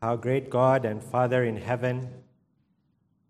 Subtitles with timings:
[0.00, 2.08] Our great God and Father in heaven,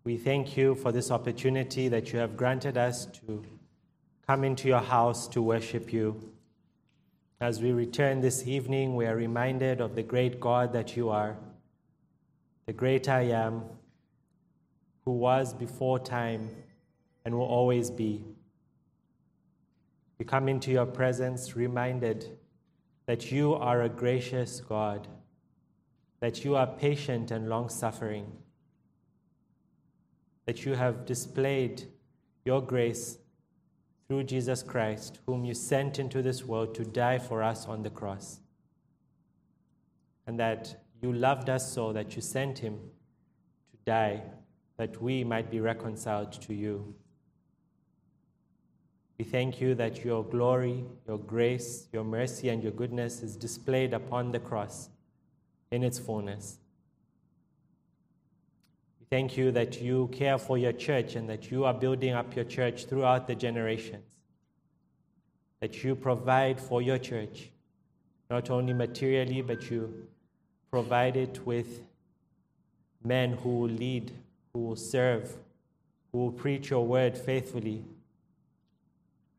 [0.03, 3.43] we thank you for this opportunity that you have granted us to
[4.27, 6.31] come into your house to worship you.
[7.41, 11.37] As we return this evening, we are reminded of the great God that you are,
[12.67, 13.63] the great I am,
[15.05, 16.51] who was before time
[17.25, 18.23] and will always be.
[20.19, 22.37] We come into your presence reminded
[23.07, 25.07] that you are a gracious God
[26.19, 28.31] that you are patient and long suffering,
[30.45, 31.83] that you have displayed
[32.45, 33.17] your grace
[34.07, 37.89] through Jesus Christ, whom you sent into this world to die for us on the
[37.89, 38.39] cross.
[40.27, 42.79] And that you loved us so that you sent him
[43.71, 44.21] to die
[44.77, 46.95] that we might be reconciled to you.
[49.17, 53.93] We thank you that your glory, your grace, your mercy, and your goodness is displayed
[53.93, 54.89] upon the cross
[55.71, 56.57] in its fullness.
[58.99, 62.35] We thank you that you care for your church and that you are building up
[62.35, 64.17] your church throughout the generations.
[65.59, 67.49] That you provide for your church,
[68.29, 70.07] not only materially, but you
[70.71, 71.81] provide it with
[73.03, 74.11] men who will lead,
[74.53, 75.35] who will serve,
[76.11, 77.83] who will preach your word faithfully.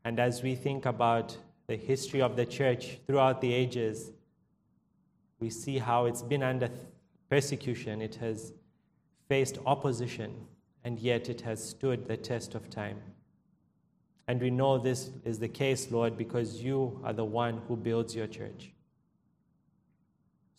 [0.03, 1.37] And as we think about
[1.67, 4.11] the history of the church throughout the ages,
[5.41, 6.69] we see how it's been under
[7.29, 8.53] persecution, it has
[9.27, 10.31] faced opposition,
[10.83, 12.99] and yet it has stood the test of time.
[14.27, 18.15] And we know this is the case, Lord, because you are the one who builds
[18.15, 18.71] your church.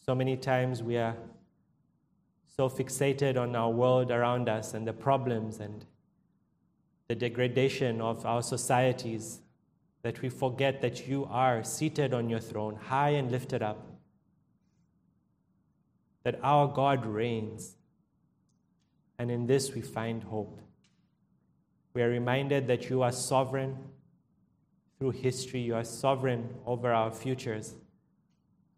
[0.04, 1.16] So many times we are
[2.56, 5.86] so fixated on our world around us and the problems and
[7.06, 9.40] the degradation of our societies
[10.02, 13.91] that we forget that you are seated on your throne, high and lifted up
[16.24, 17.76] that our God reigns.
[19.18, 20.60] And in this we find hope.
[21.94, 23.76] We are reminded that you are sovereign
[24.98, 27.74] through history, you are sovereign over our futures,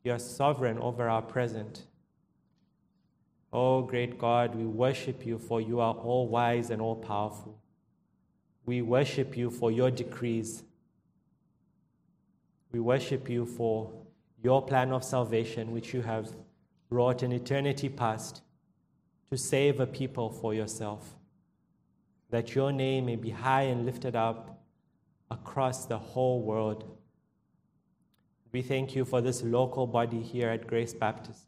[0.03, 1.83] you are sovereign over our present.
[3.53, 7.61] Oh, great God, we worship you for you are all wise and all powerful.
[8.67, 10.65] We worship you for your decrees.
[12.73, 13.93] We worship you for
[14.43, 16.31] your plan of salvation, which you have
[16.91, 18.43] wrought in eternity past
[19.31, 21.15] to save a people for yourself,
[22.31, 24.63] that your name may be high and lifted up
[25.31, 26.97] across the whole world.
[28.53, 31.47] We thank you for this local body here at Grace Baptist.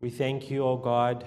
[0.00, 1.24] We thank you, O oh God,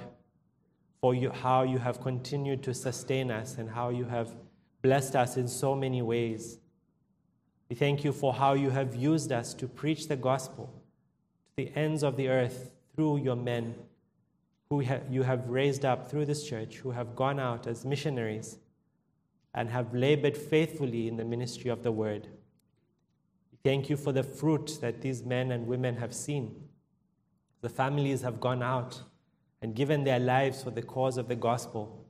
[0.99, 4.35] for you, how you have continued to sustain us and how you have
[4.81, 6.59] blessed us in so many ways.
[7.69, 10.73] We thank you for how you have used us to preach the gospel
[11.47, 13.73] to the ends of the earth through your men
[14.69, 18.57] who you have raised up through this church, who have gone out as missionaries
[19.53, 22.27] and have labored faithfully in the ministry of the word.
[23.53, 26.53] We thank you for the fruit that these men and women have seen.
[27.61, 29.01] The families have gone out
[29.61, 32.05] and given their lives for the cause of the gospel.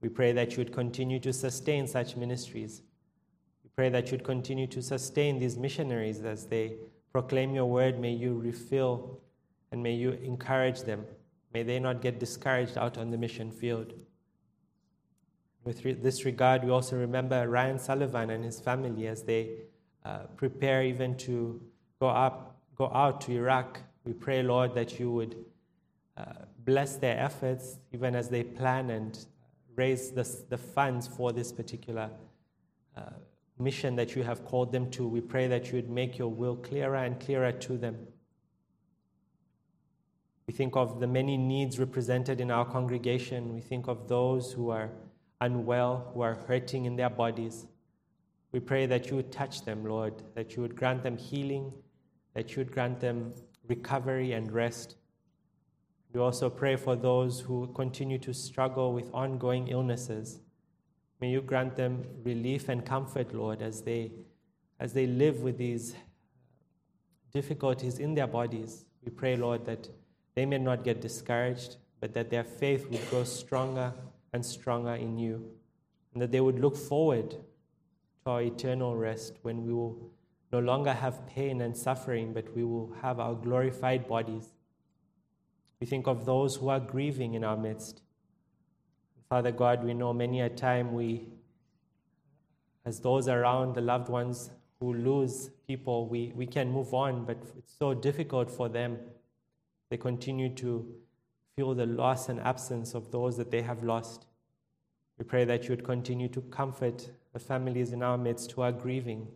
[0.00, 2.82] We pray that you would continue to sustain such ministries.
[3.64, 6.76] We pray that you would continue to sustain these missionaries as they
[7.10, 7.98] proclaim your word.
[7.98, 9.18] May you refill
[9.72, 11.04] and may you encourage them.
[11.52, 13.94] May they not get discouraged out on the mission field.
[15.64, 19.50] With this regard, we also remember Ryan Sullivan and his family as they
[20.04, 21.60] uh, prepare even to
[22.00, 23.80] go up, go out to Iraq.
[24.04, 25.36] We pray, Lord, that you would
[26.16, 26.24] uh,
[26.64, 29.18] bless their efforts, even as they plan and
[29.76, 32.10] raise the, the funds for this particular
[32.96, 33.02] uh,
[33.58, 35.06] mission that you have called them to.
[35.06, 37.96] We pray that you would make your will clearer and clearer to them.
[40.46, 43.54] We think of the many needs represented in our congregation.
[43.54, 44.90] We think of those who are
[45.40, 47.66] unwell, who are hurting in their bodies.
[48.50, 51.72] We pray that you would touch them, Lord, that you would grant them healing,
[52.34, 53.32] that you would grant them
[53.68, 54.96] recovery and rest.
[56.12, 60.40] We also pray for those who continue to struggle with ongoing illnesses.
[61.20, 64.12] May you grant them relief and comfort, Lord, as they,
[64.78, 65.94] as they live with these
[67.32, 68.84] difficulties in their bodies.
[69.02, 69.88] We pray, Lord, that
[70.34, 73.92] they may not get discouraged, but that their faith would grow stronger
[74.32, 75.44] and stronger in you,
[76.12, 80.10] and that they would look forward to our eternal rest when we will
[80.50, 84.52] no longer have pain and suffering, but we will have our glorified bodies.
[85.80, 88.02] We think of those who are grieving in our midst.
[89.28, 91.28] Father God, we know many a time we,
[92.84, 97.38] as those around the loved ones who lose people, we, we can move on, but
[97.56, 98.98] it's so difficult for them
[99.92, 100.90] They continue to
[101.54, 104.24] feel the loss and absence of those that they have lost.
[105.18, 108.72] We pray that you would continue to comfort the families in our midst who are
[108.72, 109.26] grieving.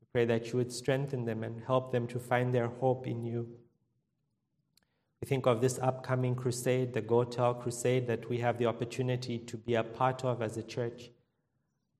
[0.00, 3.22] We pray that you would strengthen them and help them to find their hope in
[3.22, 3.48] you.
[5.20, 9.36] We think of this upcoming crusade, the Go Tell crusade, that we have the opportunity
[9.40, 11.10] to be a part of as a church.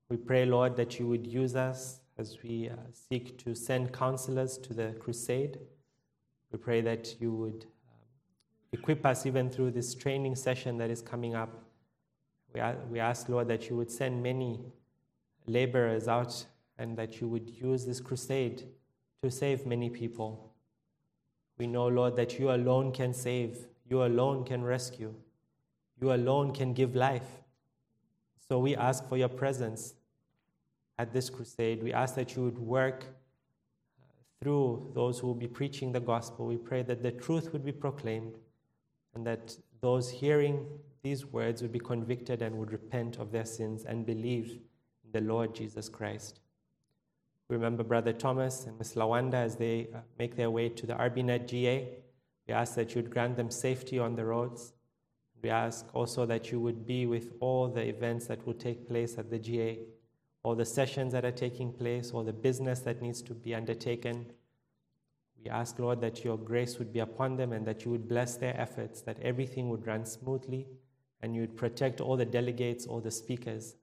[0.09, 2.77] We pray, Lord, that you would use us as we uh,
[3.11, 5.59] seek to send counselors to the crusade.
[6.57, 8.01] We pray that you would um,
[8.73, 11.65] equip us even through this training session that is coming up.
[12.55, 14.61] We, we ask, Lord, that you would send many
[15.47, 16.47] laborers out
[16.79, 18.63] and that you would use this crusade
[19.23, 20.55] to save many people.
[21.59, 25.13] We know, Lord, that you alone can save, you alone can rescue,
[26.01, 27.43] you alone can give life.
[28.49, 29.93] So we ask for your presence
[30.99, 31.83] at this crusade.
[31.83, 33.05] We ask that you would work
[34.41, 36.47] through those who will be preaching the gospel.
[36.47, 38.37] We pray that the truth would be proclaimed
[39.15, 40.67] and that those hearing
[41.03, 44.59] these words would be convicted and would repent of their sins and believe
[45.05, 46.41] in the Lord Jesus Christ.
[47.49, 50.95] We remember Brother Thomas and Miss Lawanda as they uh, make their way to the
[50.95, 51.89] RBNet GA.
[52.49, 54.73] We ask that you would grant them safety on the roads.
[55.43, 59.17] We ask also that you would be with all the events that will take place
[59.17, 59.79] at the GA,
[60.47, 64.27] all the sessions that are taking place, or the business that needs to be undertaken.
[65.43, 68.37] We ask, Lord, that your grace would be upon them and that you would bless
[68.37, 70.69] their efforts, that everything would run smoothly,
[71.21, 73.77] and you would protect all the delegates, all the speakers,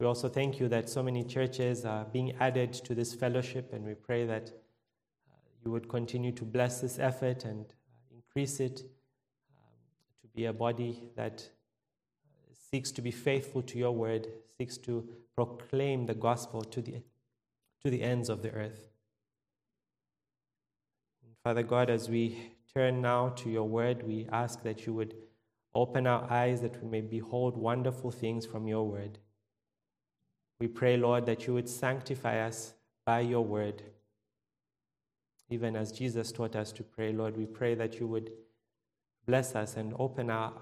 [0.00, 3.84] we also thank you that so many churches are being added to this fellowship, and
[3.84, 7.66] we pray that uh, you would continue to bless this effort and
[8.10, 9.76] increase it um,
[10.22, 11.46] to be a body that
[12.24, 14.26] uh, seeks to be faithful to your word,
[14.56, 17.02] seeks to proclaim the gospel to the,
[17.84, 18.88] to the ends of the earth.
[21.24, 25.14] And Father God, as we turn now to your word, we ask that you would
[25.74, 29.18] open our eyes that we may behold wonderful things from your word.
[30.58, 32.74] We pray, Lord, that you would sanctify us
[33.06, 33.82] by your word.
[35.48, 38.30] Even as Jesus taught us to pray, Lord, we pray that you would
[39.26, 40.52] bless us and open our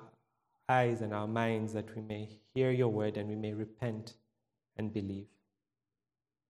[0.69, 4.15] eyes and our minds that we may hear your word and we may repent
[4.79, 5.27] and believe.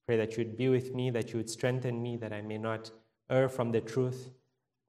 [0.07, 2.59] Pray that you would be with me, that you would strengthen me, that I may
[2.59, 2.91] not
[3.31, 4.31] err from the truth,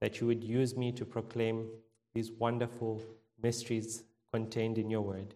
[0.01, 1.67] that you would use me to proclaim
[2.13, 3.01] these wonderful
[3.41, 5.35] mysteries contained in your word.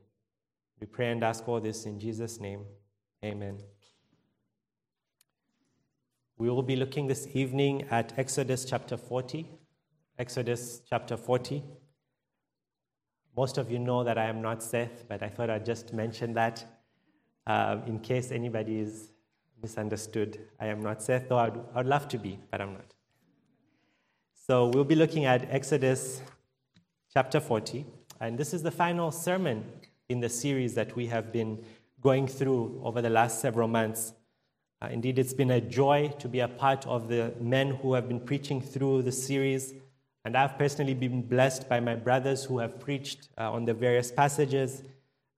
[0.79, 2.65] We pray and ask all this in Jesus' name.
[3.23, 3.59] Amen.
[6.37, 9.47] We will be looking this evening at Exodus chapter 40.
[10.17, 11.63] Exodus chapter 40.
[13.35, 16.33] Most of you know that I am not Seth, but I thought I'd just mention
[16.33, 16.82] that
[17.47, 19.09] um, in case anybody is
[19.61, 20.39] misunderstood.
[20.59, 22.93] I am not Seth, though I'd, I'd love to be, but I'm not.
[24.47, 26.21] So we'll be looking at Exodus
[27.13, 27.85] chapter 40,
[28.19, 29.63] and this is the final sermon
[30.09, 31.63] in the series that we have been
[32.01, 34.13] going through over the last several months.
[34.81, 38.09] Uh, indeed, it's been a joy to be a part of the men who have
[38.09, 39.73] been preaching through the series.
[40.25, 44.11] And I've personally been blessed by my brothers who have preached uh, on the various
[44.11, 44.83] passages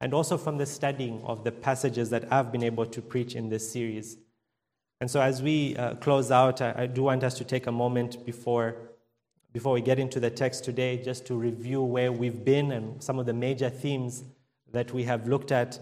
[0.02, 3.50] and also from the studying of the passages that I've been able to preach in
[3.50, 4.18] this series.
[5.02, 7.72] And so, as we uh, close out, I, I, do want us to take a
[7.72, 8.76] moment before,
[9.52, 13.20] before we get into the text today just to review where we've been and some
[13.20, 14.24] of the major themes
[14.72, 15.80] that we have looked at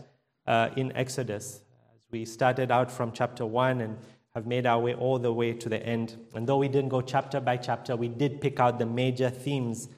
[0.47, 1.61] uh, in Exodus.
[1.95, 3.97] As we started out from chapter 1 and
[4.33, 6.17] have made our way all the way to the end.
[6.33, 9.89] And though we didn't go chapter by chapter, we did pick out the major themes,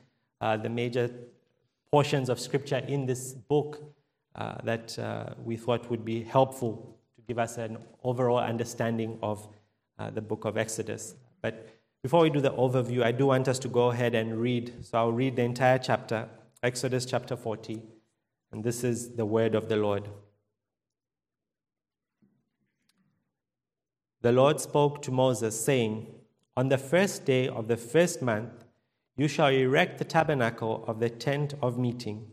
[0.41, 1.09] uh, the major
[1.89, 3.94] portions of scripture in this book
[4.35, 9.47] uh, that uh, we thought would be helpful to give us an overall understanding of
[9.97, 11.15] uh, the book of Exodus.
[11.41, 11.69] But
[12.03, 14.85] before we do the overview, I do want us to go ahead and read.
[14.85, 16.27] So I'll read the entire chapter,
[16.61, 17.81] Exodus chapter 40.
[18.51, 20.09] And this is the word of the Lord.
[24.25, 26.07] the Lord spoke to Moses, saying,
[26.57, 28.65] On the first day of the first month,
[29.15, 32.31] you shall erect the tabernacle of the tent of meeting,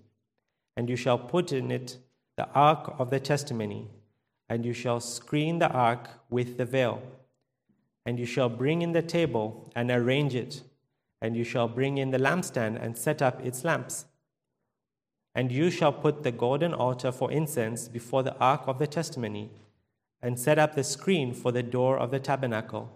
[0.77, 1.99] and you shall put in it
[2.37, 3.91] the ark of the testimony,
[4.49, 7.03] and you shall screen the ark with the veil.
[8.05, 10.63] And you shall bring in the table and arrange it,
[11.21, 14.07] and you shall bring in the lampstand and set up its lamps.
[15.35, 19.51] And you shall put the golden altar for incense before the ark of the testimony
[20.21, 22.91] and set up the screen for the door of the tabernacle.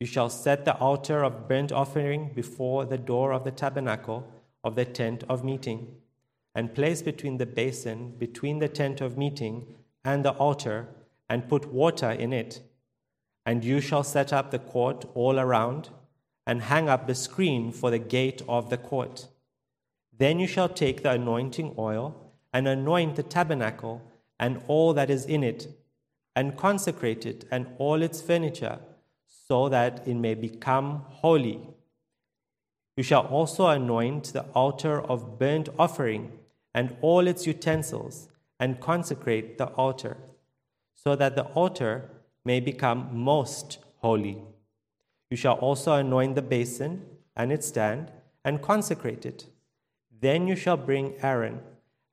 [0.00, 4.26] You shall set the altar of burnt offering before the door of the tabernacle
[4.62, 5.96] of the tent of meeting,
[6.54, 9.66] and place between the basin, between the tent of meeting
[10.04, 10.88] and the altar,
[11.28, 12.60] and put water in it.
[13.44, 15.90] And you shall set up the court all around,
[16.46, 19.28] and hang up the screen for the gate of the court.
[20.16, 24.02] Then you shall take the anointing oil and anoint the tabernacle
[24.40, 25.68] and all that is in it,
[26.34, 28.78] and consecrate it and all its furniture,
[29.26, 31.60] so that it may become holy.
[32.96, 36.37] You shall also anoint the altar of burnt offering
[36.78, 38.28] and all its utensils,
[38.60, 40.16] and consecrate the altar,
[40.94, 41.94] so that the altar
[42.44, 44.38] may become most holy.
[45.28, 46.92] You shall also anoint the basin
[47.36, 48.12] and its stand,
[48.44, 49.46] and consecrate it.
[50.20, 51.58] Then you shall bring Aaron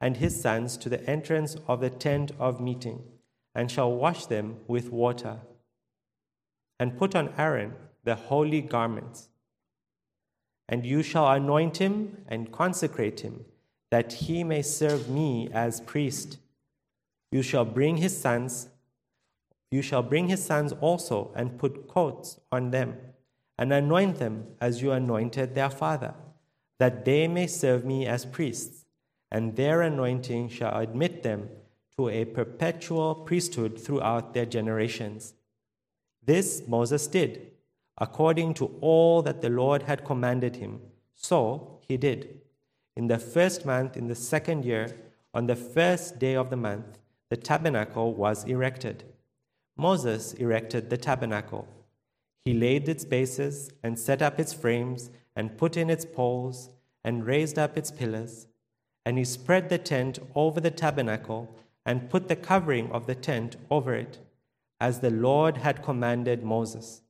[0.01, 3.03] and his sons to the entrance of the tent of meeting,
[3.53, 5.41] and shall wash them with water.
[6.79, 9.29] And put on Aaron the holy garments.
[10.67, 13.45] And you shall anoint him and consecrate him,
[13.91, 16.37] that he may serve me as priest.
[17.31, 18.69] You shall bring his sons
[19.75, 22.97] you shall bring his sons also and put coats on them,
[23.57, 26.13] and anoint them as you anointed their father,
[26.79, 28.85] that they may serve me as priests,
[29.31, 31.49] and their anointing shall admit them
[31.97, 35.33] to a perpetual priesthood throughout their generations.
[36.23, 37.51] This Moses did,
[37.97, 40.79] according to all that the Lord had commanded him.
[41.15, 42.41] So he did.
[42.95, 44.95] In the first month, in the second year,
[45.33, 46.97] on the first day of the month,
[47.29, 49.03] the tabernacle was erected.
[49.75, 51.67] Moses erected the tabernacle.
[52.45, 56.69] He laid its bases and set up its frames and put in its poles
[57.03, 58.47] and raised up its pillars.
[59.05, 61.53] And he spread the tent over the tabernacle
[61.85, 64.19] and put the covering of the tent over it,
[64.79, 67.01] as the Lord had commanded Moses.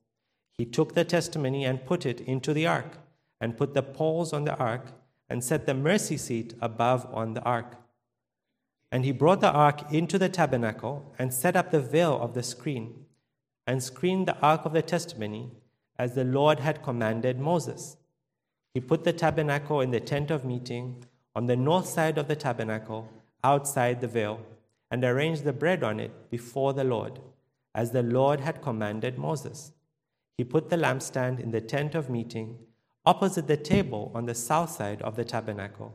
[0.52, 2.98] He took the testimony and put it into the ark,
[3.40, 4.92] and put the poles on the ark,
[5.28, 7.76] and set the mercy seat above on the ark.
[8.92, 12.42] And he brought the ark into the tabernacle and set up the veil of the
[12.42, 13.06] screen
[13.66, 15.50] and screened the ark of the testimony
[15.98, 17.96] as the Lord had commanded Moses.
[18.74, 21.04] He put the tabernacle in the tent of meeting
[21.34, 23.08] on the north side of the tabernacle
[23.42, 24.40] outside the veil
[24.90, 27.20] and arranged the bread on it before the Lord
[27.74, 29.72] as the Lord had commanded Moses.
[30.38, 32.58] He put the lampstand in the tent of meeting
[33.06, 35.94] opposite the table on the south side of the tabernacle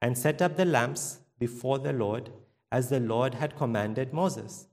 [0.00, 2.30] and set up the lamps before the Lord,
[2.72, 4.66] as the Lord had commanded Moses.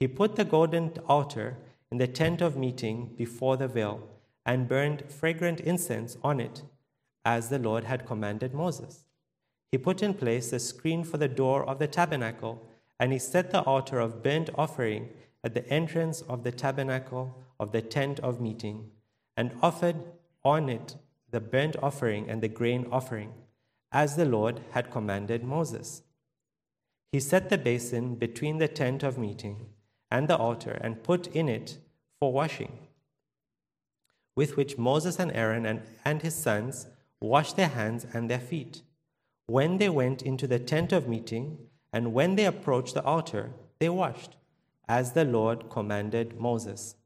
[0.00, 1.56] He put the golden altar
[1.90, 4.08] in the tent of meeting before the veil
[4.44, 6.62] and burned fragrant incense on it,
[7.24, 9.04] as the Lord had commanded Moses.
[9.70, 12.66] He put in place a screen for the door of the tabernacle,
[12.98, 15.10] and he set the altar of burnt offering
[15.44, 18.90] at the entrance of the tabernacle of the tent of meeting,
[19.36, 19.96] and offered
[20.44, 20.96] on it
[21.30, 23.32] the burnt offering and the grain offering
[23.92, 26.02] as the Lord had commanded Moses.
[27.12, 29.66] He set the basin between the tent of meeting
[30.10, 31.78] and the altar and put in it
[32.20, 32.78] for washing,
[34.36, 36.86] with which Moses and Aaron and, and his sons
[37.20, 38.82] washed their hands and their feet.
[39.46, 41.58] When they went into the tent of meeting
[41.92, 44.36] and when they approached the altar, they washed,
[44.88, 46.96] as the Lord commanded Moses.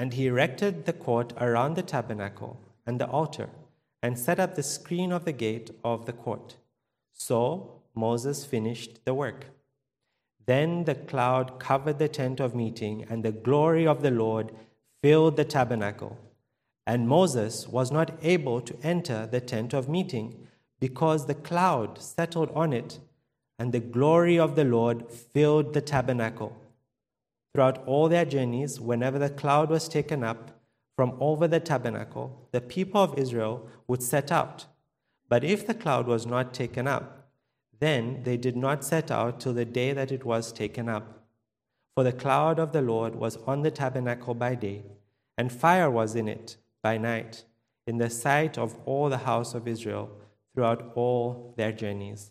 [0.00, 3.50] And he erected the court around the tabernacle and the altar
[4.02, 6.56] and set up the screen of the gate of the court.
[7.12, 9.48] So Moses finished the work.
[10.46, 14.52] Then the cloud covered the tent of meeting, and the glory of the Lord
[15.02, 16.16] filled the tabernacle.
[16.86, 20.48] And Moses was not able to enter the tent of meeting
[20.80, 23.00] because the cloud settled on it,
[23.58, 26.56] and the glory of the Lord filled the tabernacle.
[27.54, 30.60] Throughout all their journeys, whenever the cloud was taken up,
[30.96, 34.66] from over the tabernacle, the people of Israel would set out.
[35.28, 37.30] But if the cloud was not taken up,
[37.78, 41.24] then they did not set out till the day that it was taken up.
[41.94, 44.84] For the cloud of the Lord was on the tabernacle by day,
[45.38, 47.44] and fire was in it by night,
[47.86, 50.10] in the sight of all the house of Israel
[50.54, 52.30] throughout all their journeys.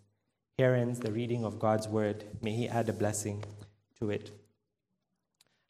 [0.58, 2.26] Here ends the reading of God's word.
[2.42, 3.44] May He add a blessing
[4.00, 4.39] to it.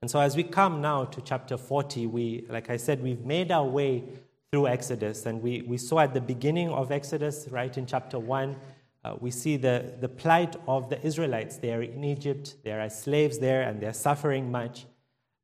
[0.01, 3.51] And so, as we come now to chapter 40, we, like I said, we've made
[3.51, 4.06] our way
[4.50, 5.25] through Exodus.
[5.25, 8.56] And we, we saw at the beginning of Exodus, right in chapter 1,
[9.03, 11.58] uh, we see the, the plight of the Israelites.
[11.58, 14.86] They are in Egypt, they are slaves there, and they're suffering much.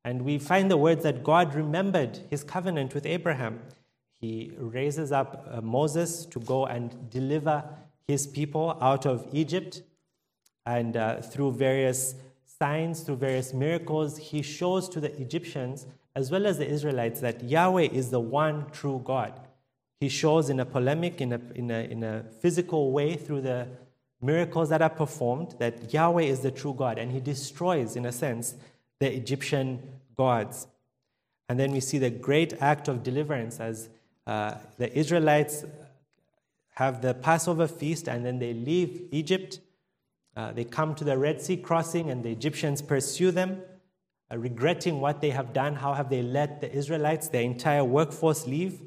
[0.03, 3.62] And we find the words that God remembered his covenant with Abraham.
[4.19, 7.63] He raises up uh, Moses to go and deliver
[8.07, 9.81] his people out of Egypt.
[10.65, 12.15] And uh, through various
[12.59, 15.85] signs, through various miracles, he shows to the Egyptians
[16.15, 19.33] as well as the Israelites that Yahweh is the one true God.
[20.00, 23.67] He shows in a polemic, in a, in a, in a physical way, through the
[24.21, 28.12] miracles that are performed, that Yahweh is the true God, and he destroys, in a
[28.12, 28.55] sense,
[29.00, 29.81] the Egyptian
[30.15, 30.67] gods.
[31.50, 33.89] And then we see the great act of deliverance as
[34.25, 35.65] uh, the Israelites
[36.75, 39.59] have the Passover feast and then they leave Egypt.
[40.36, 43.62] Uh, they come to the Red Sea crossing and the Egyptians pursue them,
[44.32, 45.75] uh, regretting what they have done.
[45.75, 48.82] How have they let the Israelites, their entire workforce, leave?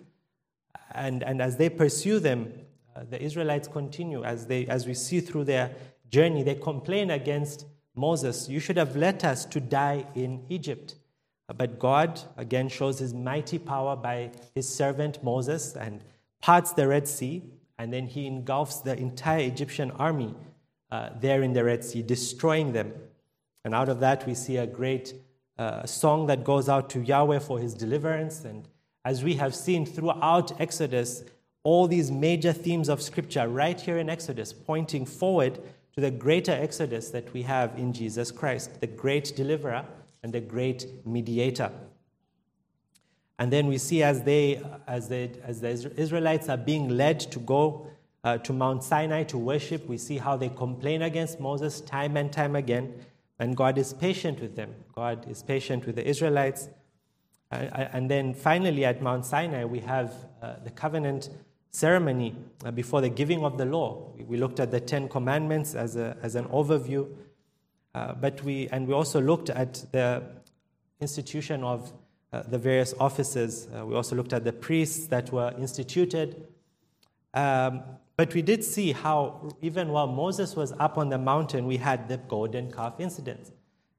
[0.92, 2.52] And, and as they pursue them,
[2.94, 4.24] uh, the Israelites continue.
[4.24, 5.70] As, they, as we see through their
[6.10, 10.96] journey, they complain against Moses, You should have let us to die in Egypt.
[11.56, 16.02] But God again shows his mighty power by his servant Moses and
[16.42, 17.42] parts the Red Sea,
[17.78, 20.34] and then he engulfs the entire Egyptian army
[20.90, 22.92] uh, there in the Red Sea, destroying them.
[23.64, 25.14] And out of that, we see a great
[25.58, 28.44] uh, song that goes out to Yahweh for his deliverance.
[28.44, 28.68] And
[29.04, 31.24] as we have seen throughout Exodus,
[31.64, 35.58] all these major themes of Scripture right here in Exodus, pointing forward
[35.94, 39.84] to the greater Exodus that we have in Jesus Christ, the great deliverer
[40.22, 41.70] and the great mediator.
[43.38, 47.38] And then we see as, they, as, they, as the Israelites are being led to
[47.38, 47.88] go
[48.24, 52.32] uh, to Mount Sinai to worship, we see how they complain against Moses time and
[52.32, 52.94] time again.
[53.38, 54.74] And God is patient with them.
[54.94, 56.68] God is patient with the Israelites.
[57.52, 61.30] Uh, uh and then finally, at Mount Sinai, we have uh, the covenant
[61.70, 62.34] ceremony
[62.64, 64.12] uh, before the giving of the law.
[64.18, 67.08] We looked at the Ten Commandments as, a, as an overview.
[67.94, 70.22] Uh, but we, and we also looked at the
[71.00, 71.92] institution of
[72.48, 73.68] the various offices.
[73.72, 76.46] We also looked at the priests that were instituted.
[77.32, 77.82] Um,
[78.18, 82.08] but we did see how, even while Moses was up on the mountain, we had
[82.08, 83.52] the golden calf incident.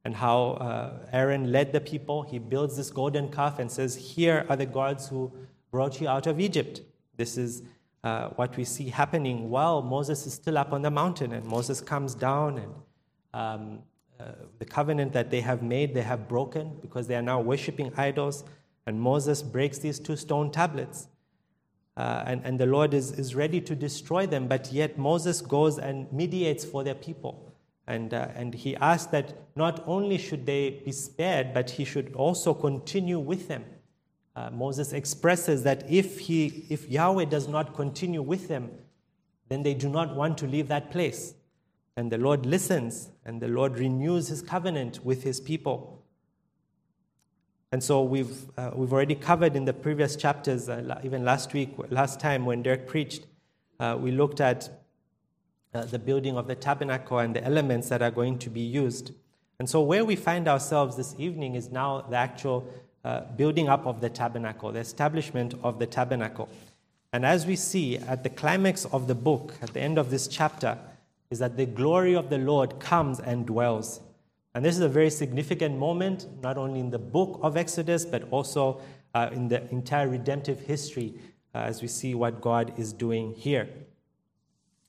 [0.03, 2.23] And how uh, Aaron led the people.
[2.23, 5.31] He builds this golden calf and says, Here are the gods who
[5.71, 6.81] brought you out of Egypt.
[7.15, 7.63] This is
[8.03, 11.31] uh, what we see happening while Moses is still up on the mountain.
[11.31, 12.73] And Moses comes down and
[13.33, 13.79] um,
[14.19, 17.93] uh, the covenant that they have made, they have broken because they are now worshiping
[17.95, 18.43] idols.
[18.85, 21.07] And Moses breaks these two stone tablets.
[21.99, 25.77] Uh, and, and the Lord is, is ready to destroy them, but yet Moses goes
[25.77, 27.53] and mediates for their people.
[27.87, 32.13] And, uh, and he asks that not only should they be spared, but he should
[32.15, 33.65] also continue with them.
[34.33, 38.71] Uh, Moses expresses that if, he, if Yahweh does not continue with them,
[39.49, 41.33] then they do not want to leave that place.
[41.97, 45.98] And the Lord listens, and the Lord renews his covenant with his people.
[47.71, 51.75] And so we've, uh, we've already covered in the previous chapters, uh, even last week,
[51.89, 53.25] last time when Derek preached,
[53.79, 54.69] uh, we looked at
[55.73, 59.11] uh, the building of the tabernacle and the elements that are going to be used.
[59.59, 62.67] And so where we find ourselves this evening is now the actual
[63.05, 66.49] uh, building up of the tabernacle, the establishment of the tabernacle.
[67.13, 70.27] And as we see at the climax of the book, at the end of this
[70.27, 70.77] chapter,
[71.29, 74.01] is that the glory of the Lord comes and dwells.
[74.55, 78.23] And this is a very significant moment, not only in the book of Exodus, but
[78.31, 78.81] also
[79.13, 81.13] uh, in the entire redemptive history
[81.53, 83.69] uh, as we see what God is doing here.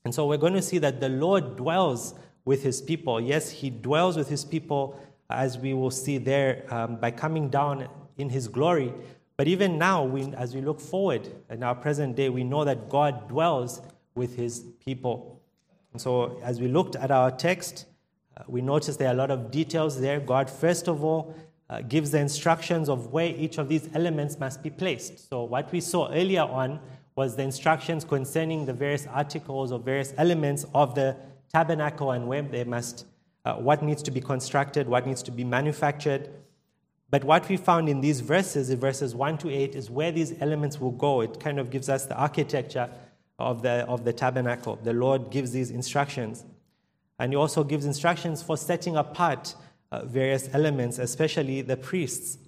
[0.04, 3.20] And so we're going to see that the Lord dwells with his people.
[3.20, 7.86] Yes, he dwells with his people, as we will see there, um, by coming down
[8.16, 8.94] in his glory.
[9.36, 12.88] But even now, we, as we look forward in our present day, we know that
[12.88, 13.82] God dwells
[14.14, 15.40] with his people.
[15.92, 17.86] And so, as we looked at our text,
[18.46, 20.20] we notice there are a lot of details there.
[20.20, 21.34] God, first of all,
[21.68, 25.28] uh, gives the instructions of where each of these elements must be placed.
[25.28, 26.80] So, what we saw earlier on
[27.14, 31.16] was the instructions concerning the various articles or various elements of the
[31.52, 33.06] tabernacle and where they must,
[33.44, 36.30] uh, what needs to be constructed, what needs to be manufactured.
[37.10, 40.40] But what we found in these verses, in verses 1 to 8, is where these
[40.40, 41.20] elements will go.
[41.20, 42.88] It kind of gives us the architecture
[43.38, 44.78] of the, of the tabernacle.
[44.82, 46.44] The Lord gives these instructions.
[47.20, 49.54] And He also gives instructions for setting apart
[49.92, 52.38] uh, various elements, especially the priests.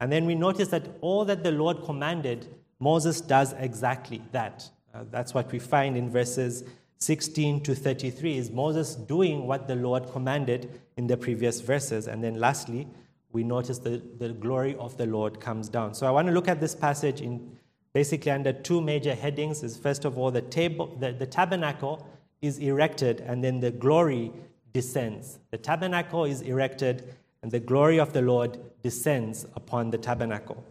[0.00, 2.46] And then we notice that all that the Lord commanded,
[2.80, 4.68] Moses does exactly that.
[4.94, 6.64] Uh, that's what we find in verses
[6.98, 12.08] 16 to 33 is Moses doing what the Lord commanded in the previous verses.
[12.08, 12.88] And then lastly,
[13.32, 15.94] we notice the, the glory of the Lord comes down.
[15.94, 17.56] So I want to look at this passage in
[17.92, 22.06] basically under two major headings is first of all the table the, the tabernacle
[22.40, 24.32] is erected and then the glory
[24.72, 25.38] descends.
[25.50, 30.62] The tabernacle is erected and the glory of the lord descends upon the tabernacle.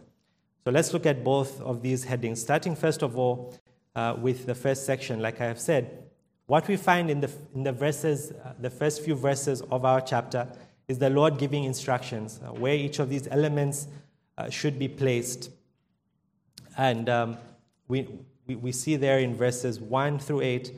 [0.64, 3.54] So let's look at both of these headings starting first of all
[3.94, 5.20] uh, with the first section.
[5.20, 6.04] Like i have said
[6.46, 10.00] what we find in the, in the verses uh, the first few verses of our
[10.00, 10.48] chapter
[10.88, 13.88] is the lord giving instructions uh, where each of these elements
[14.38, 15.50] uh, should be placed.
[16.76, 17.36] And um,
[17.88, 18.06] we,
[18.46, 20.72] we, we, see there in verses 1 through 8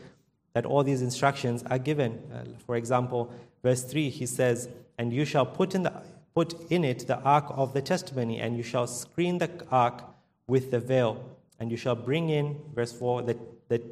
[0.53, 2.23] that all these instructions are given.
[2.33, 3.33] Uh, for example,
[3.63, 5.93] verse 3, he says, And you shall put in the
[6.35, 10.05] put in it the ark of the testimony, and you shall screen the ark
[10.47, 11.25] with the veil.
[11.59, 13.37] And you shall bring in, verse 4, the,
[13.69, 13.83] the,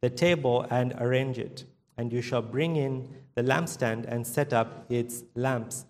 [0.00, 1.64] the table and arrange it.
[1.96, 5.84] And you shall bring in the lampstand and set up its lamps.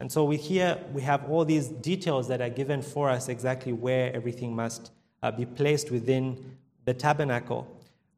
[0.00, 3.72] And so we here we have all these details that are given for us exactly
[3.72, 7.66] where everything must uh, be placed within the tabernacle.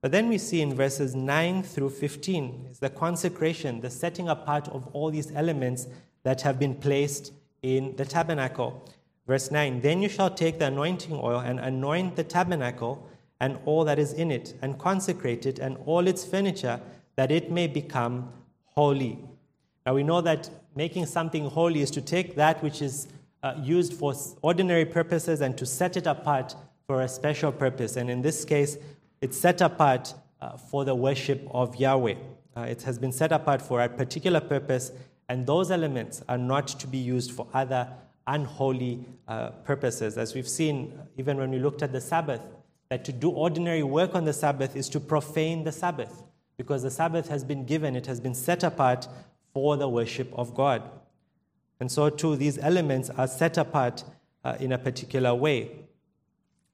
[0.02, 4.68] But then we see in verses 9 through 15 is the consecration, the setting apart
[4.68, 5.86] of all these elements
[6.22, 7.32] that have been placed
[7.62, 8.88] in the tabernacle.
[9.26, 13.06] Verse 9 Then you shall take the anointing oil and anoint the tabernacle
[13.40, 16.78] and all that is in it, and consecrate it and all its furniture,
[17.16, 18.30] that it may become
[18.66, 19.18] holy.
[19.86, 23.08] Now we know that making something holy is to take that which is
[23.42, 26.54] uh, used for ordinary purposes and to set it apart
[26.86, 27.96] for a special purpose.
[27.96, 28.76] And in this case,
[29.20, 32.14] it's set apart uh, for the worship of Yahweh.
[32.56, 34.92] Uh, it has been set apart for a particular purpose,
[35.28, 37.88] and those elements are not to be used for other
[38.26, 40.16] unholy uh, purposes.
[40.16, 42.40] As we've seen, even when we looked at the Sabbath,
[42.88, 46.22] that to do ordinary work on the Sabbath is to profane the Sabbath,
[46.56, 49.06] because the Sabbath has been given, it has been set apart
[49.52, 50.82] for the worship of God.
[51.78, 54.04] And so, too, these elements are set apart
[54.44, 55.70] uh, in a particular way.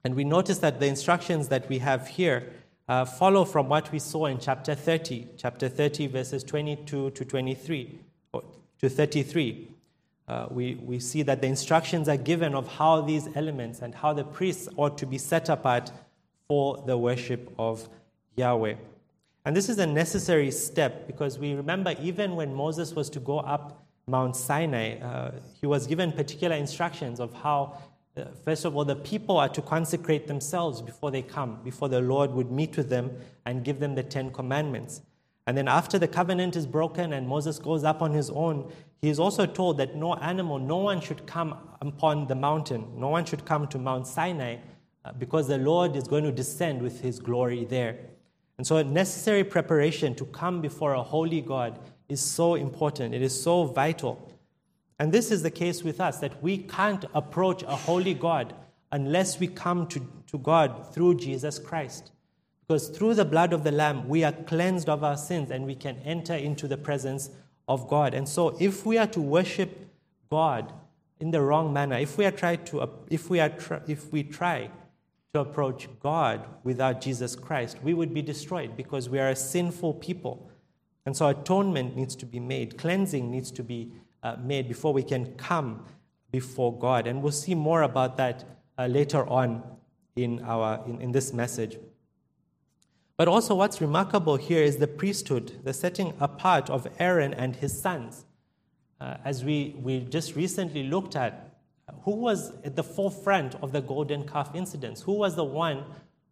[0.07, 2.53] And we notice that the instructions that we have here
[2.87, 7.99] uh, follow from what we saw in chapter 30, chapter 30, verses 22 to 23,
[8.31, 8.41] or
[8.79, 9.67] to 33.
[10.29, 14.13] Uh, we, we see that the instructions are given of how these elements and how
[14.13, 15.91] the priests ought to be set apart
[16.47, 17.89] for the worship of
[18.37, 18.75] Yahweh.
[19.43, 23.39] And this is a necessary step because we remember even when Moses was to go
[23.39, 27.77] up Mount Sinai, uh, he was given particular instructions of how,
[28.43, 32.31] first of all, the people are to consecrate themselves before they come, before the Lord
[32.31, 33.11] would meet with them
[33.45, 35.01] and give them the Ten Commandments.
[35.47, 39.09] And then after the covenant is broken and Moses goes up on his own, he
[39.09, 43.23] is also told that no animal, no one should come upon the mountain, no one
[43.23, 44.57] should come to Mount Sinai
[45.05, 47.97] uh, because the Lord is going to descend with his glory there.
[48.57, 53.13] And so, a necessary preparation to come before a holy God is so important.
[53.13, 54.31] It is so vital.
[54.99, 58.53] And this is the case with us that we can't approach a holy God
[58.91, 62.11] unless we come to, to God through Jesus Christ.
[62.61, 65.75] Because through the blood of the Lamb, we are cleansed of our sins and we
[65.75, 67.29] can enter into the presence
[67.67, 68.13] of God.
[68.13, 69.87] And so, if we are to worship
[70.29, 70.73] God
[71.19, 73.53] in the wrong manner, if we are try to, if we are,
[73.87, 74.69] if we try
[75.33, 79.95] to approach God without Jesus Christ, we would be destroyed because we are a sinful
[79.95, 80.49] people.
[81.05, 85.03] And so atonement needs to be made, cleansing needs to be uh, made before we
[85.03, 85.85] can come
[86.31, 87.07] before God.
[87.07, 88.43] And we'll see more about that
[88.77, 89.63] uh, later on
[90.15, 91.77] in, our, in, in this message.
[93.17, 97.79] But also, what's remarkable here is the priesthood, the setting apart of Aaron and his
[97.79, 98.25] sons.
[99.01, 101.55] Uh, as we, we just recently looked at,
[102.03, 105.01] who was at the forefront of the golden calf incidents?
[105.01, 105.83] Who was the one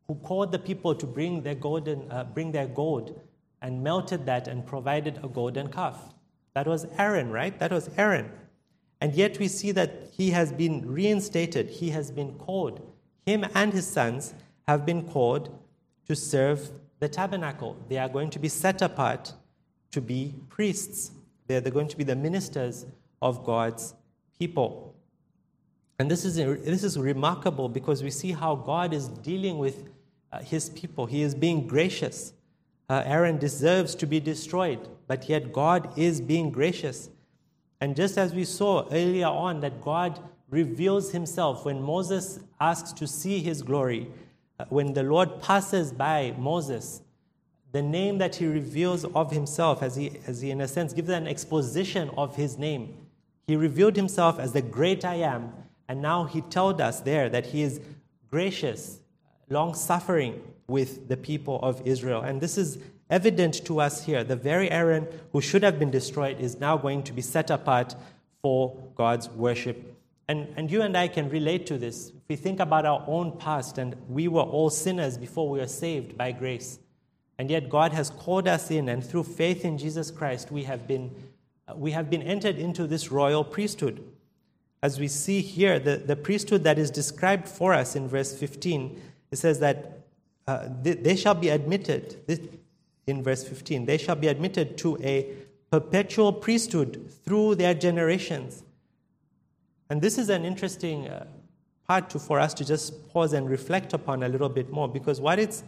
[0.08, 3.19] who called the people to bring their, golden, uh, bring their gold
[3.62, 6.13] and melted that and provided a golden calf?
[6.56, 7.58] That was Aaron, right?
[7.60, 8.32] That was Aaron.
[9.02, 12.82] And yet we see that he has been reinstated, he has been called.
[13.26, 14.34] Him and his sons
[14.68, 15.56] have been called
[16.08, 17.78] to serve the tabernacle.
[17.89, 19.34] They are going to be set apart
[19.91, 21.12] to be priests.
[21.48, 22.86] They're, going to be the ministers
[23.22, 23.94] of God's
[24.39, 24.96] people.
[26.00, 29.88] And this is, this is remarkable because we see how God is dealing with
[30.32, 31.06] uh, his people.
[31.06, 32.34] He is being gracious.
[32.89, 37.10] Uh, Aaron deserves to be destroyed, but yet God is being gracious.
[37.82, 40.19] And just as we saw earlier on, that God
[40.50, 44.10] reveals himself when Moses asks to see his glory,
[44.60, 47.02] uh, when the Lord passes by Moses,
[47.71, 51.10] the name that he reveals of himself, as he, as he in a sense gives
[51.10, 52.95] an exposition of his name,
[53.48, 55.52] he revealed himself as the great I am
[55.88, 57.80] and now he told us there that he is
[58.30, 59.00] gracious,
[59.50, 62.21] long suffering with the people of Israel.
[62.21, 64.23] And this is evident to us here.
[64.23, 67.95] The very Aaron who should have been destroyed is now going to be set apart
[68.41, 69.95] for God's worship.
[70.28, 72.10] And, and you and I can relate to this.
[72.10, 75.67] If we think about our own past, and we were all sinners before we were
[75.67, 76.80] saved by grace.
[77.38, 80.88] And yet God has called us in, and through faith in Jesus Christ, we have
[80.88, 81.12] been,
[81.67, 84.04] uh, we have been entered into this royal priesthood
[84.86, 89.01] as we see here, the, the priesthood that is described for us in verse 15,
[89.32, 90.05] it says that
[90.47, 92.39] uh, they, they, shall be admitted, this,
[93.08, 95.34] in verse 15, they shall be admitted to a
[95.71, 98.63] perpetual priesthood through their generations.
[99.89, 101.25] And this is an interesting uh,
[101.88, 105.21] part to, for us to just pause and reflect upon a little bit more because
[105.21, 105.63] what it's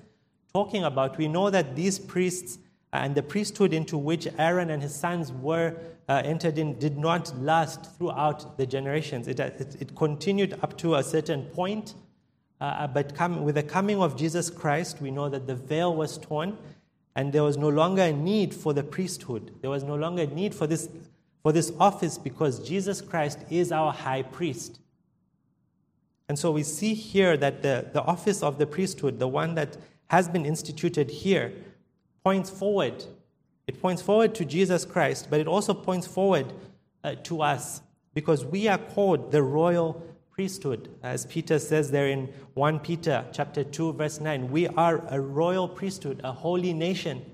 [0.54, 2.60] talking about, we know that these priests
[2.94, 5.76] and the priesthood into which Aaron and his sons were
[6.10, 9.28] uh, entered in did not last throughout the generations.
[9.28, 11.96] It, it, it continued up to a certain point,
[12.60, 16.18] uh, but come, with the coming of Jesus Christ, we know that the veil was
[16.18, 16.58] torn
[17.16, 19.54] and there was no longer a need for the priesthood.
[19.62, 20.90] There was no longer a need for this,
[21.44, 24.80] for this office because Jesus Christ is our high priest.
[26.30, 29.78] And so we see here that the, the office of the priesthood, the one that
[30.08, 31.54] has been instituted here,
[32.24, 33.04] points forward.
[33.68, 36.52] It points forward to Jesus Christ, but it also points forward
[37.04, 37.82] uh, to us
[38.14, 40.04] because we are called the royal
[40.38, 40.88] priesthood.
[41.02, 45.68] As Peter says there in 1 Peter chapter 2 verse 9, we are a royal
[45.68, 47.26] priesthood, a holy nation.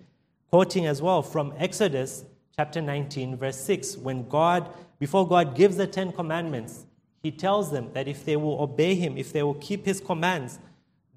[0.49, 2.23] Quoting as well from Exodus
[2.55, 6.85] chapter 19 verse 6, when God before God gives the 10 commandments,
[7.21, 10.59] he tells them that if they will obey him, if they will keep his commands,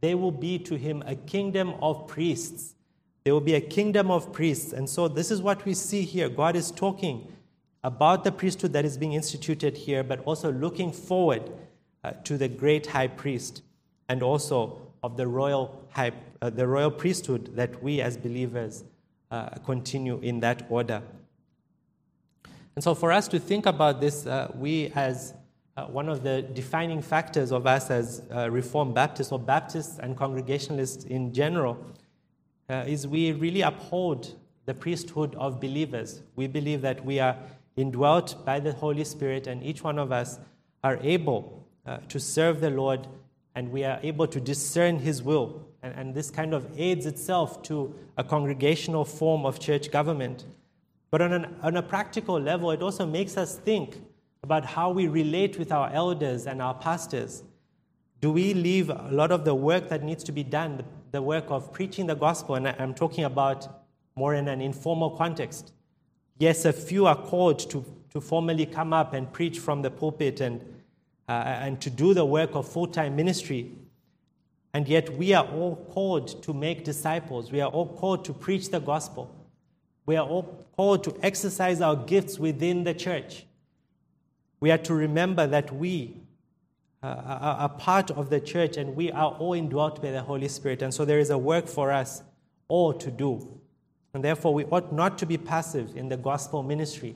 [0.01, 2.75] they will be to him a kingdom of priests.
[3.23, 4.73] There will be a kingdom of priests.
[4.73, 6.29] And so, this is what we see here.
[6.29, 7.33] God is talking
[7.85, 11.49] about the priesthood that is being instituted here, but also looking forward
[12.07, 13.63] uh, to the great high priest
[14.09, 18.85] and also of the royal, high, uh, the royal priesthood that we as believers
[19.33, 21.03] uh, continue in that order.
[22.77, 25.35] And so, for us to think about this, uh, we as
[25.77, 31.07] uh, one of the defining factors of us as Reformed Baptists or Baptists and Congregationalists
[31.07, 31.77] in general
[32.69, 34.33] is we really uphold
[34.67, 36.23] the priesthood of believers.
[36.37, 37.37] We believe that we are
[37.77, 40.39] indwelt by the Holy Spirit, and each one of us
[40.85, 43.07] are able uh, to serve the Lord,
[43.55, 45.67] and we are able to discern His will.
[45.83, 50.45] And, and this kind of aids itself to a congregational form of church government.
[51.11, 53.97] But on, an, on a practical level, it also makes us think
[54.43, 57.43] about how we relate with our elders and our pastors.
[58.21, 61.45] Do we leave a lot of the work that needs to be done, the work
[61.49, 63.69] of preaching the gospel, and I'm talking about
[64.17, 65.73] more in an informal context.
[66.39, 70.41] Yes, a few are called to, to formally come up and preach from the pulpit
[70.41, 70.61] and,
[71.29, 73.73] uh, and to do the work of full time ministry.
[74.73, 77.51] And yet, we are all called to make disciples.
[77.51, 79.35] We are all called to preach the gospel.
[80.05, 83.47] We are all called to exercise our gifts within the church.
[84.61, 86.21] We are to remember that we
[87.03, 90.83] uh, a part of the church, and we are all indwelt by the Holy Spirit.
[90.83, 92.23] And so there is a work for us
[92.69, 93.61] all to do.
[94.15, 97.15] And therefore, we ought not to be passive in the gospel ministry.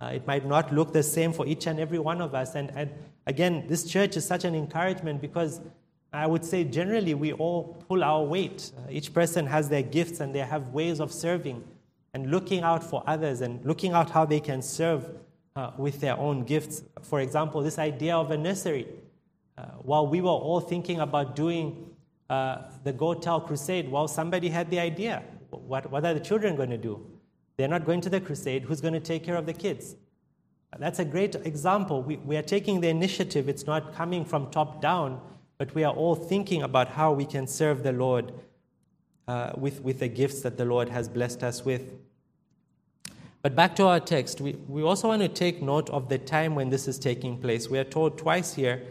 [0.00, 2.54] Uh, it might not look the same for each and every one of us.
[2.54, 2.90] And, and
[3.26, 5.60] again, this church is such an encouragement because
[6.12, 8.70] I would say generally we all pull our weight.
[8.76, 11.64] Uh, each person has their gifts and they have ways of serving
[12.14, 15.10] and looking out for others and looking out how they can serve
[15.56, 16.82] uh, with their own gifts.
[17.02, 18.86] For example, this idea of a nursery.
[19.56, 21.90] Uh, while we were all thinking about doing
[22.30, 25.24] uh, the Go Tell Crusade, well, somebody had the idea.
[25.50, 27.04] What, what are the children going to do?
[27.58, 28.62] They're not going to the crusade.
[28.62, 29.96] Who's going to take care of the kids?
[30.78, 32.02] That's a great example.
[32.02, 33.48] We, we are taking the initiative.
[33.48, 35.20] It's not coming from top down,
[35.58, 38.32] but we are all thinking about how we can serve the Lord
[39.26, 41.94] uh, with, with the gifts that the Lord has blessed us with.
[43.42, 46.54] But back to our text, we, we also want to take note of the time
[46.54, 47.68] when this is taking place.
[47.68, 48.82] We are told twice here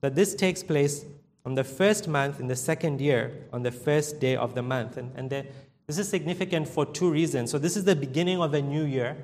[0.00, 1.04] that this takes place
[1.44, 4.96] on the first month in the second year, on the first day of the month.
[4.96, 5.46] And, and the,
[5.88, 7.50] this is significant for two reasons.
[7.50, 9.16] So, this is the beginning of a new year.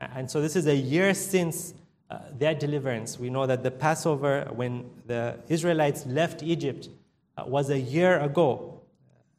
[0.00, 1.74] And so, this is a year since
[2.10, 3.18] uh, their deliverance.
[3.20, 6.88] We know that the Passover, when the Israelites left Egypt,
[7.36, 8.80] uh, was a year ago.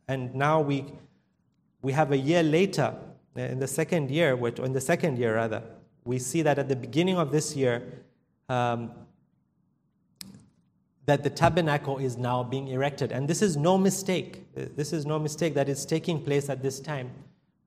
[0.07, 0.85] And now we,
[1.81, 2.93] we have a year later
[3.35, 5.63] uh, in the second year, which, in the second year rather,
[6.05, 7.81] we see that at the beginning of this year,
[8.49, 8.91] um,
[11.07, 13.11] that the tabernacle is now being erected.
[13.11, 14.45] And this is no mistake.
[14.53, 17.09] This is no mistake that is taking place at this time.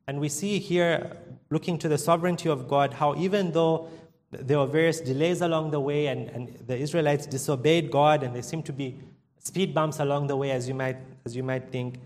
[0.07, 1.16] And we see here,
[1.50, 3.88] looking to the sovereignty of God, how even though
[4.31, 8.42] there were various delays along the way and, and the Israelites disobeyed God and there
[8.42, 9.00] seemed to be
[9.38, 11.98] speed bumps along the way, as you might, as you might think,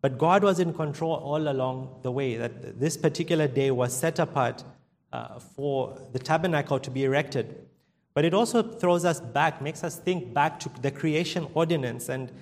[0.00, 4.18] but God was in control all along the way, that this particular day was set
[4.18, 4.64] apart
[5.12, 7.67] uh, for the tabernacle to be erected.
[8.18, 12.08] But it also throws us back, makes us think back to the creation ordinance.
[12.08, 12.32] And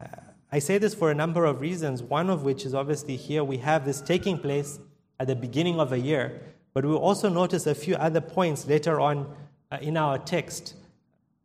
[0.00, 0.06] uh,
[0.50, 3.58] I say this for a number of reasons, one of which is obviously here we
[3.58, 4.78] have this taking place
[5.20, 6.40] at the beginning of a year.
[6.72, 9.30] But we'll also notice a few other points later on
[9.70, 10.74] uh, in our text.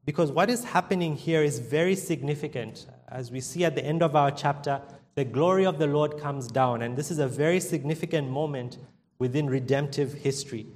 [0.06, 2.86] Because what is happening here is very significant.
[3.10, 4.82] As we see at the end of our chapter,
[5.16, 6.82] the glory of the Lord comes down.
[6.82, 8.78] And this is a very significant moment
[9.20, 10.68] within redemptive history.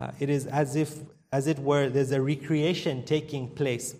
[0.00, 0.96] Uh, it is as if,
[1.32, 3.94] as it were, there's a recreation taking place.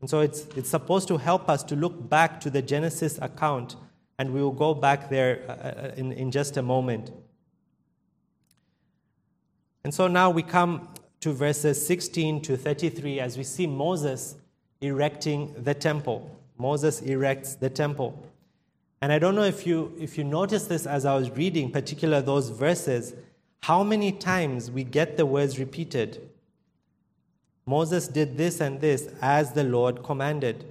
[0.00, 3.76] And so it's, it's supposed to help us to look back to the Genesis account,
[4.18, 7.10] and we will go back there uh, uh in, in just a moment.
[9.84, 10.88] And so now we come
[11.20, 14.36] to verses 16 to 33 as we see Moses
[14.80, 16.30] erecting the temple.
[16.58, 18.20] Moses erects the temple.
[19.00, 22.20] And I don't know if you, if you noticed this as I was reading, particular
[22.20, 23.14] those verses,
[23.62, 26.28] how many times we get the words repeated.
[27.66, 30.64] Moses did this and this as the Lord commanded,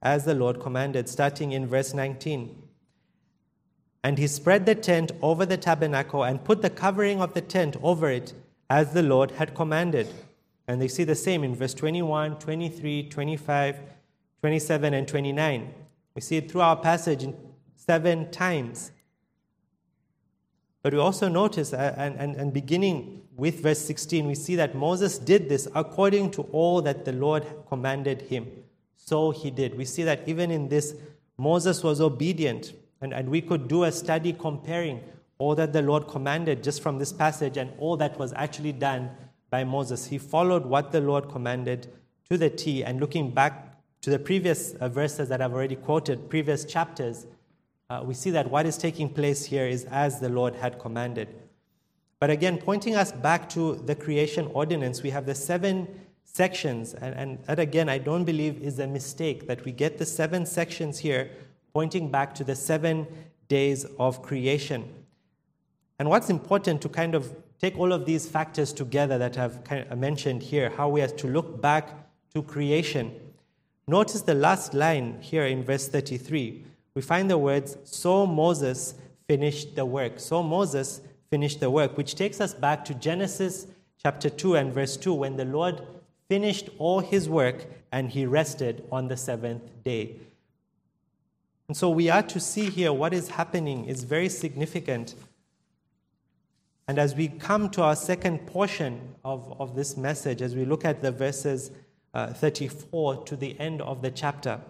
[0.00, 2.62] as the Lord commanded, starting in verse 19.
[4.02, 7.76] And he spread the tent over the tabernacle and put the covering of the tent
[7.82, 8.32] over it
[8.70, 10.08] as the Lord had commanded.
[10.66, 13.80] And they see the same in verse 21, 23, 25,
[14.40, 15.74] 27, and 29.
[16.14, 17.26] We see it through our passage
[17.76, 18.92] seven times.
[20.82, 24.74] But we also notice, uh, and, and, and beginning with verse 16, we see that
[24.74, 28.48] Moses did this according to all that the Lord commanded him.
[28.96, 29.78] So he did.
[29.78, 30.96] We see that even in this,
[31.38, 32.72] Moses was obedient.
[33.00, 35.00] And, and we could do a study comparing
[35.38, 39.08] all that the Lord commanded just from this passage and all that was actually done
[39.50, 40.08] by Moses.
[40.08, 41.86] He followed what the Lord commanded
[42.28, 42.82] to the T.
[42.82, 47.24] And looking back to the previous uh, verses that I've already quoted, previous chapters,
[47.88, 51.28] uh, we see that what is taking place here is as the Lord had commanded.
[52.20, 55.88] But again, pointing us back to the creation ordinance, we have the seven
[56.24, 56.94] sections.
[56.94, 60.44] And, and that, again, I don't believe is a mistake that we get the seven
[60.44, 61.30] sections here
[61.72, 63.06] pointing back to the seven
[63.48, 64.88] days of creation.
[65.98, 69.86] And what's important to kind of take all of these factors together that I've kind
[69.90, 71.90] of mentioned here, how we are to look back
[72.34, 73.12] to creation.
[73.86, 76.64] Notice the last line here in verse 33.
[76.94, 78.94] We find the words, So Moses
[79.26, 80.20] finished the work.
[80.20, 83.66] So Moses finished the work, which takes us back to Genesis
[84.02, 85.82] chapter 2 and verse 2, when the Lord
[86.28, 90.16] finished all his work and he rested on the seventh day.
[91.68, 95.14] And so we are to see here what is happening is very significant.
[96.86, 100.84] And as we come to our second portion of, of this message, as we look
[100.84, 101.70] at the verses
[102.14, 104.60] uh, 34 to the end of the chapter,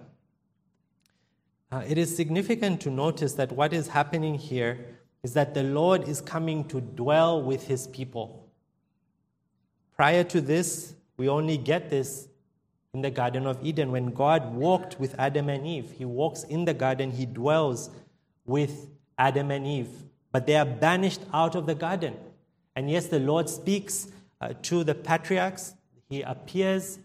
[1.70, 4.97] uh, it is significant to notice that what is happening here
[5.28, 8.48] is that the Lord is coming to dwell with his people.
[9.94, 12.28] Prior to this, we only get this
[12.94, 13.92] in the Garden of Eden.
[13.92, 17.90] When God walked with Adam and Eve, He walks in the garden, He dwells
[18.46, 18.88] with
[19.18, 19.90] Adam and Eve.
[20.32, 22.16] But they are banished out of the garden.
[22.74, 24.08] And yes, the Lord speaks
[24.40, 25.74] uh, to the patriarchs,
[26.08, 27.00] He appears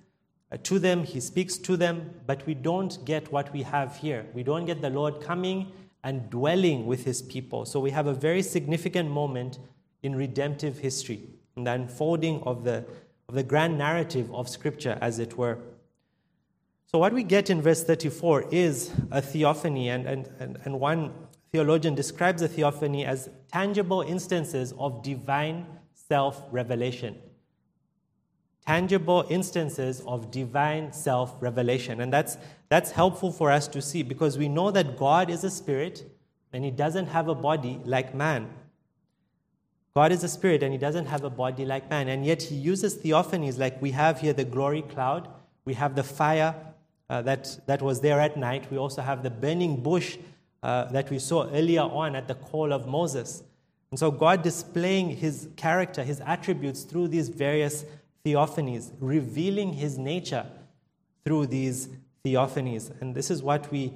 [0.50, 4.26] uh, to them, He speaks to them, but we don't get what we have here.
[4.34, 7.66] We don't get the Lord coming and dwelling with His people.
[7.66, 9.60] So we have a very significant moment
[10.02, 11.22] in redemptive history,
[11.56, 12.86] in the unfolding of the,
[13.30, 15.58] of the grand narrative of Scripture, as it were.
[16.94, 21.12] So, what we get in verse 34 is a theophany, and, and, and, and one
[21.52, 27.18] theologian describes a theophany as tangible instances of divine self revelation.
[28.66, 32.00] Tangible instances of divine self revelation.
[32.02, 32.38] And that's,
[32.70, 36.06] that's helpful for us to see because we know that God is a spirit
[36.54, 38.50] and he doesn't have a body like man.
[39.96, 42.08] God is a spirit and he doesn't have a body like man.
[42.08, 45.28] And yet he uses theophanies like we have here the glory cloud,
[45.66, 46.56] we have the fire
[47.10, 48.72] uh, that, that was there at night.
[48.72, 50.18] We also have the burning bush
[50.64, 53.44] uh, that we saw earlier on at the call of Moses.
[53.92, 57.86] And so, God displaying his character, his attributes through these various
[58.26, 60.46] theophanies, revealing his nature
[61.24, 61.90] through these
[62.24, 62.92] theophanies.
[63.02, 63.94] And this is what we,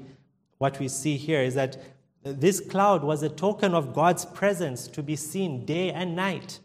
[0.57, 1.77] what we see here is that
[2.23, 6.59] this cloud was a token of God's presence to be seen day and night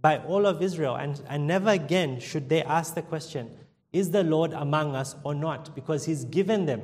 [0.00, 0.96] by all of Israel.
[0.96, 3.50] And, and never again should they ask the question,
[3.92, 5.74] is the Lord among us or not?
[5.74, 6.82] Because He's given them,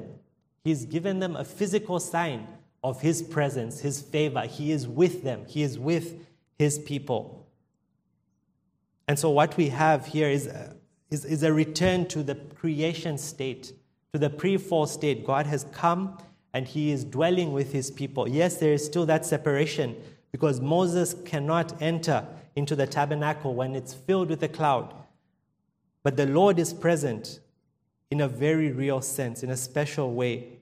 [0.62, 2.46] He's given them a physical sign
[2.85, 4.42] of His presence, His favor.
[4.42, 6.15] He is with them, He is with
[6.58, 7.40] His people.
[9.11, 10.77] And so, what we have here is a,
[11.11, 13.73] is, is a return to the creation state,
[14.13, 15.27] to the pre fall state.
[15.27, 16.17] God has come
[16.54, 18.29] and He is dwelling with His people.
[18.29, 19.96] Yes, there is still that separation
[20.31, 24.94] because Moses cannot enter into the tabernacle when it's filled with a cloud.
[26.04, 27.40] But the Lord is present
[28.13, 30.61] in a very real sense, in a special way.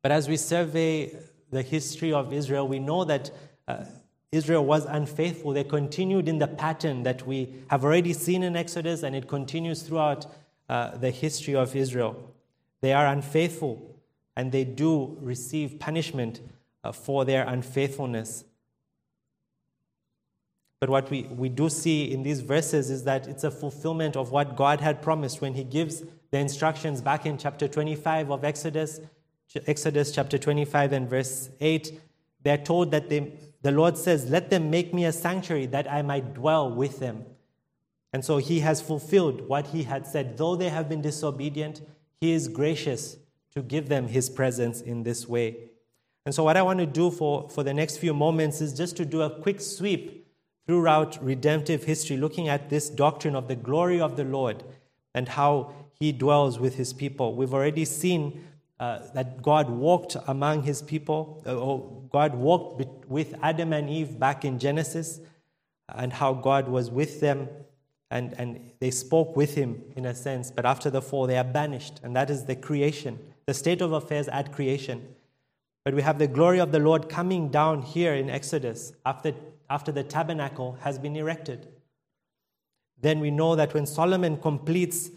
[0.00, 1.14] But as we survey
[1.50, 3.30] the history of Israel, we know that
[3.68, 3.84] uh,
[4.32, 5.52] Israel was unfaithful.
[5.52, 9.82] They continued in the pattern that we have already seen in Exodus, and it continues
[9.82, 10.26] throughout
[10.70, 12.34] uh, the history of Israel.
[12.80, 13.94] They are unfaithful,
[14.34, 16.40] and they do receive punishment
[16.82, 18.44] uh, for their unfaithfulness.
[20.80, 24.32] But what we, we do see in these verses is that it's a fulfillment of
[24.32, 28.98] what God had promised when He gives the instructions back in chapter 25 of Exodus,
[29.66, 32.00] Exodus chapter 25 and verse 8.
[32.42, 33.32] They're told that they,
[33.62, 37.24] the Lord says, Let them make me a sanctuary that I might dwell with them.
[38.12, 40.36] And so he has fulfilled what he had said.
[40.36, 41.80] Though they have been disobedient,
[42.20, 43.16] he is gracious
[43.54, 45.70] to give them his presence in this way.
[46.24, 48.96] And so, what I want to do for, for the next few moments is just
[48.96, 50.28] to do a quick sweep
[50.66, 54.62] throughout redemptive history, looking at this doctrine of the glory of the Lord
[55.14, 57.34] and how he dwells with his people.
[57.34, 58.44] We've already seen
[58.82, 61.74] uh, that God walked among his people, uh, or
[62.10, 65.20] God walked with Adam and Eve back in Genesis,
[65.88, 67.48] and how God was with them
[68.12, 70.50] and, and they spoke with him in a sense.
[70.50, 73.92] But after the fall, they are banished, and that is the creation, the state of
[73.92, 75.14] affairs at creation.
[75.84, 79.32] But we have the glory of the Lord coming down here in Exodus after,
[79.70, 81.68] after the tabernacle has been erected.
[83.00, 85.10] Then we know that when Solomon completes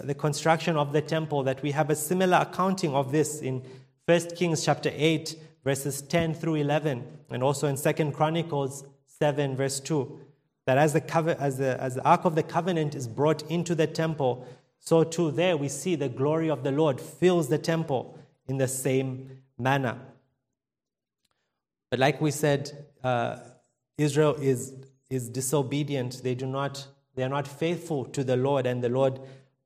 [0.00, 3.62] the construction of the temple, that we have a similar accounting of this in
[4.06, 9.80] 1 Kings chapter 8, verses 10 through 11, and also in 2 Chronicles 7, verse
[9.80, 10.20] 2.
[10.66, 13.74] That as the, cover, as, the, as the Ark of the Covenant is brought into
[13.74, 14.46] the temple,
[14.78, 18.68] so too there we see the glory of the Lord fills the temple in the
[18.68, 19.98] same manner.
[21.90, 23.36] But like we said, uh,
[23.98, 24.72] Israel is,
[25.10, 26.22] is disobedient.
[26.22, 29.20] They, do not, they are not faithful to the Lord, and the Lord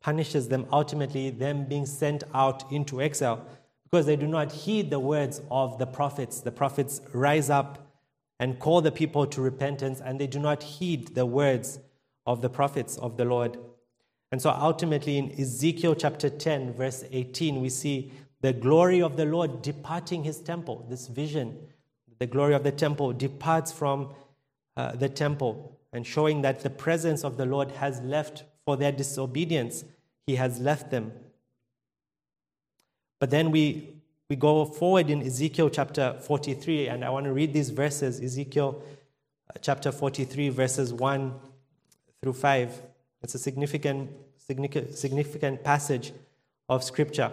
[0.07, 3.45] punishes them, ultimately, them being sent out into exile
[3.83, 6.41] because they do not heed the words of the prophets.
[6.43, 7.91] The prophets rise up
[8.39, 11.81] and call the people to repentance, and they do not heed the words
[12.25, 13.59] of the prophets of the Lord.
[14.31, 19.25] And so ultimately, in Ezekiel chapter 10, verse 18, we see the glory of the
[19.25, 21.59] Lord departing his temple, this vision
[22.19, 24.15] the glory of the temple departs from
[24.77, 28.93] uh, the temple and showing that the presence of the Lord has left for their
[28.93, 29.85] disobedience.
[30.27, 31.13] He has left them.
[33.19, 33.95] But then we,
[34.29, 38.83] we go forward in Ezekiel chapter 43, and I want to read these verses Ezekiel
[39.49, 41.35] uh, chapter 43, verses 1
[42.23, 42.83] through 5.
[43.23, 46.13] It's a significant, significant, significant passage
[46.69, 47.33] of scripture.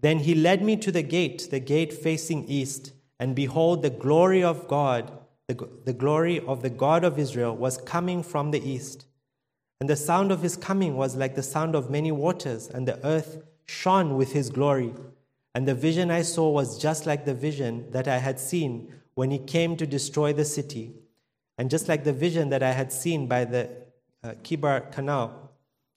[0.00, 4.42] Then he led me to the gate, the gate facing east and behold, the glory
[4.42, 5.12] of God,
[5.46, 9.06] the, the glory of the God of Israel, was coming from the east.
[9.82, 13.04] And the sound of his coming was like the sound of many waters, and the
[13.04, 14.94] earth shone with his glory.
[15.56, 19.32] And the vision I saw was just like the vision that I had seen when
[19.32, 20.94] he came to destroy the city,
[21.58, 23.70] and just like the vision that I had seen by the
[24.22, 25.50] uh, Chebar Canal.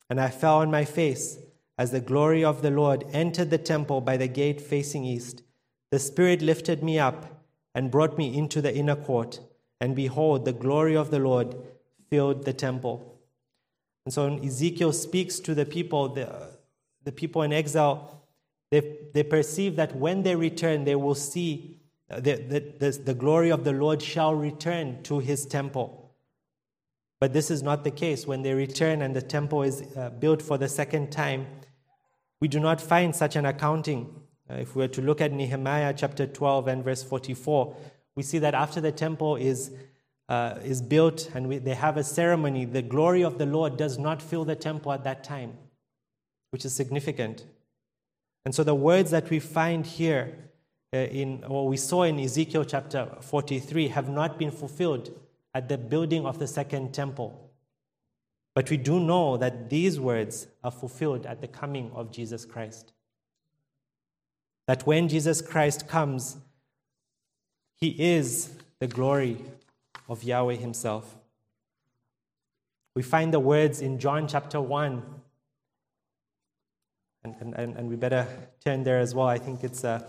[0.10, 1.38] And I fell on my face
[1.78, 5.44] as the glory of the Lord entered the temple by the gate facing east.
[5.92, 9.42] The Spirit lifted me up and brought me into the inner court,
[9.80, 11.56] and behold, the glory of the Lord
[12.10, 13.12] filled the temple.
[14.06, 16.52] And so Ezekiel speaks to the people, the,
[17.04, 18.24] the people in exile,
[18.72, 21.80] they, they perceive that when they return, they will see
[22.10, 26.14] the, the, the, glory of the Lord shall return to his temple.
[27.20, 28.28] But this is not the case.
[28.28, 31.48] When they return and the temple is uh, built for the second time,
[32.40, 34.22] we do not find such an accounting.
[34.50, 37.76] Uh, if we were to look at Nehemiah chapter 12 and verse 44,
[38.16, 39.72] we see that after the temple is,
[40.28, 43.98] uh, is built and we, they have a ceremony, the glory of the Lord does
[43.98, 45.54] not fill the temple at that time,
[46.52, 47.46] which is significant.
[48.44, 50.38] And so the words that we find here
[50.94, 55.12] uh, in, or we saw in Ezekiel chapter 43 have not been fulfilled
[55.54, 57.52] at the building of the second temple.
[58.54, 62.94] But we do know that these words are fulfilled at the coming of Jesus Christ
[64.68, 66.38] that when Jesus Christ comes,
[67.78, 69.44] he is the glory
[70.08, 71.16] of Yahweh himself.
[72.96, 75.04] We find the words in John chapter 1.
[77.24, 78.28] And, and, and we better
[78.64, 79.28] turn there as well.
[79.28, 80.02] I think it's uh,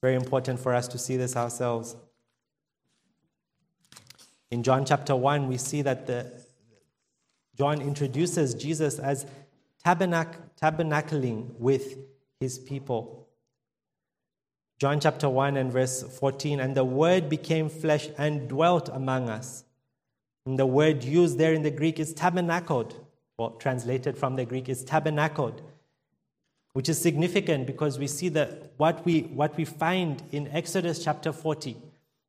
[0.00, 1.96] very important for us to see this ourselves.
[4.50, 6.32] In John chapter 1, we see that the,
[7.56, 9.26] John introduces Jesus as
[9.84, 11.98] tabernac- tabernacling with
[12.40, 13.19] his people.
[14.80, 19.64] John chapter 1 and verse 14, and the word became flesh and dwelt among us.
[20.46, 22.94] And the word used there in the Greek is tabernacled,
[23.36, 25.60] or translated from the Greek is tabernacled,
[26.72, 31.30] which is significant because we see that what we, what we find in Exodus chapter
[31.30, 31.76] 40,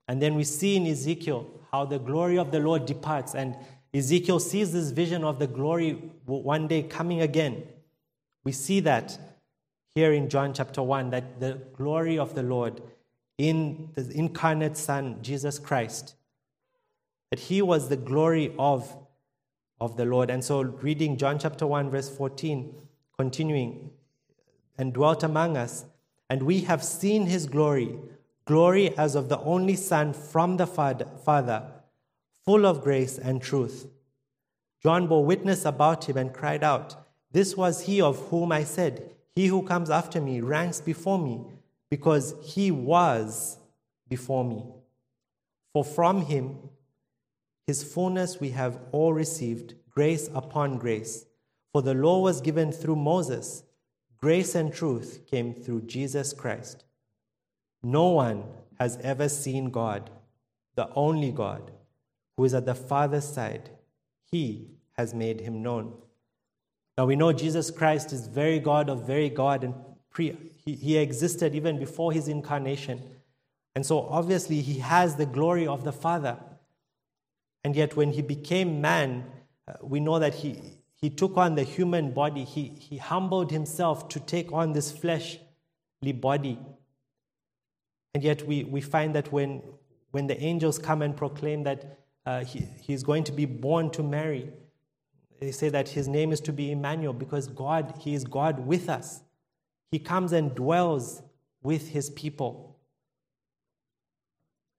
[0.10, 3.56] and then we see in Ezekiel how the glory of the Lord departs, and
[3.94, 5.94] Ezekiel sees this vision of the glory
[6.26, 7.64] one day coming again.
[8.44, 9.31] We see that
[9.96, 12.82] here in John chapter 1 that the glory of the Lord
[13.38, 16.16] in the incarnate Son, Jesus Christ,
[17.30, 18.96] that he was the glory of,
[19.80, 20.30] of the Lord.
[20.30, 22.74] And so, reading John chapter 1, verse 14,
[23.18, 23.92] continuing,
[24.78, 25.86] and dwelt among us,
[26.30, 28.00] and we have seen his glory,
[28.46, 31.68] glory as of the only Son from the Father,
[32.46, 33.88] full of grace and truth.
[34.82, 36.96] John bore witness about him and cried out,
[37.32, 41.42] This was he of whom I said, He who comes after me ranks before me,
[41.90, 43.58] because he was
[44.10, 44.64] before me.
[45.74, 46.58] For from him,
[47.68, 51.26] his fullness we have all received, grace upon grace.
[51.72, 53.64] For the law was given through Moses,
[54.18, 56.84] grace and truth came through Jesus Christ.
[57.82, 58.44] No one
[58.80, 60.10] has ever seen God,
[60.76, 61.72] the only God,
[62.36, 63.70] who is at the Father's side.
[64.30, 65.94] He has made him known.
[66.98, 69.74] Now we know Jesus Christ is very God of very God, and
[70.12, 70.36] pre,
[70.66, 73.02] he, he existed even before his incarnation.
[73.76, 76.38] And so obviously he has the glory of the Father.
[77.64, 79.26] And yet when he became man,
[79.68, 80.60] uh, we know that he,
[80.94, 82.44] he took on the human body.
[82.44, 85.40] He, he humbled himself to take on this fleshly
[86.14, 86.60] body.
[88.14, 89.62] And yet we, we find that when,
[90.12, 94.04] when the angels come and proclaim that uh, he, he's going to be born to
[94.04, 94.52] Mary,
[95.42, 98.88] they say that his name is to be Emmanuel because God, he is God with
[98.88, 99.24] us.
[99.92, 101.24] He comes and dwells
[101.64, 102.78] with his people.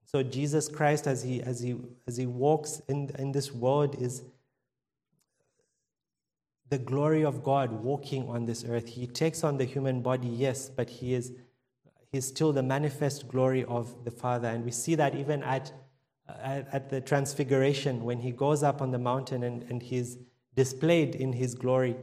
[0.06, 4.22] So Jesus Christ, as he, as he, as he walks in, in this world, is
[6.70, 8.86] the glory of God walking on this earth.
[8.86, 11.32] He takes on the human body, yes, but he is
[12.12, 14.48] he's still the manifest glory of the Father.
[14.48, 15.72] And we see that even at,
[16.28, 20.18] at, at the transfiguration when he goes up on the mountain and, and he's
[20.54, 21.96] displayed in his glory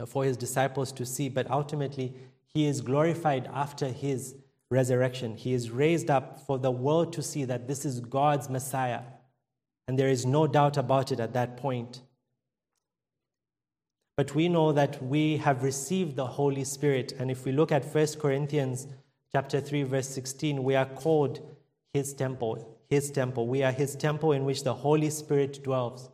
[0.00, 2.14] uh, for his disciples to see, but ultimately
[2.46, 4.34] he is glorified after his
[4.70, 5.36] resurrection.
[5.36, 9.02] He is raised up for the world to see that this is God's Messiah.
[9.86, 12.02] And there is no doubt about it at that point.
[14.16, 17.12] But we know that we have received the Holy Spirit.
[17.18, 18.88] And if we look at 1 Corinthians
[19.32, 21.40] chapter 3, verse 16, we are called
[21.92, 22.76] his temple.
[22.90, 23.46] His temple.
[23.46, 26.10] We are his temple in which the Holy Spirit dwells.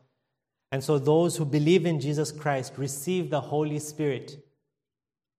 [0.74, 4.44] And so those who believe in Jesus Christ receive the Holy Spirit,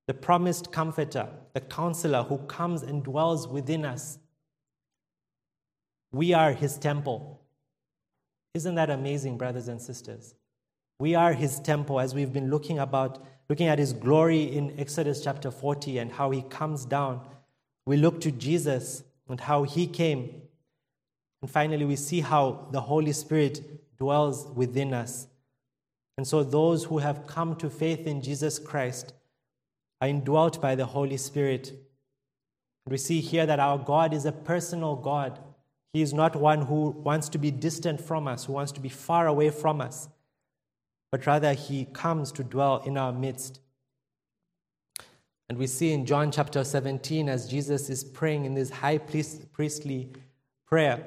[0.08, 4.18] the promised comforter, the counselor who comes and dwells within us.
[6.14, 7.42] We are his temple.
[8.54, 10.36] Isn't that amazing, brothers and sisters?
[11.00, 15.22] We are his temple as we've been looking about looking at his glory in Exodus
[15.22, 17.20] chapter 40 and how he comes down.
[17.86, 20.44] We look to Jesus and how he came.
[21.42, 25.28] And finally we see how the Holy Spirit dwells within us.
[26.18, 29.14] And so, those who have come to faith in Jesus Christ
[30.02, 31.70] are indwelt by the Holy Spirit.
[31.70, 35.39] And we see here that our God is a personal God.
[35.93, 38.89] He is not one who wants to be distant from us, who wants to be
[38.89, 40.10] far away from us,
[41.12, 43.60] but rather he comes to dwell in our midst.
[45.48, 50.12] And we see in John chapter 17, as Jesus is praying in this high priestly
[50.66, 51.06] prayer,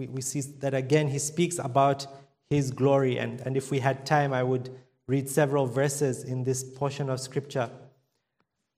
[0.00, 2.06] we, we see that again he speaks about
[2.48, 3.18] his glory.
[3.18, 4.70] And, and if we had time, I would
[5.06, 7.70] read several verses in this portion of scripture.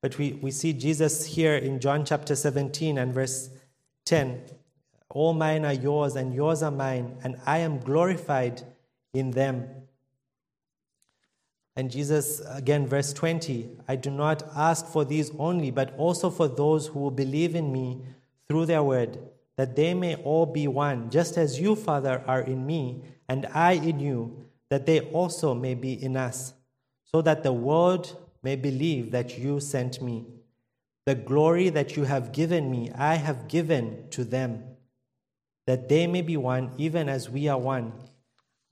[0.01, 3.51] But we, we see Jesus here in John chapter 17 and verse
[4.05, 4.43] 10
[5.11, 8.63] All mine are yours, and yours are mine, and I am glorified
[9.15, 9.69] in them.
[11.77, 16.49] And Jesus, again, verse 20 I do not ask for these only, but also for
[16.49, 18.01] those who will believe in me
[18.49, 19.19] through their word
[19.57, 23.73] that they may all be one, just as you, Father, are in me, and I
[23.73, 26.55] in you, that they also may be in us,
[27.05, 30.27] so that the world may believe that you sent me.
[31.05, 34.65] The glory that you have given me, I have given to them,
[35.67, 37.93] that they may be one, even as we are one,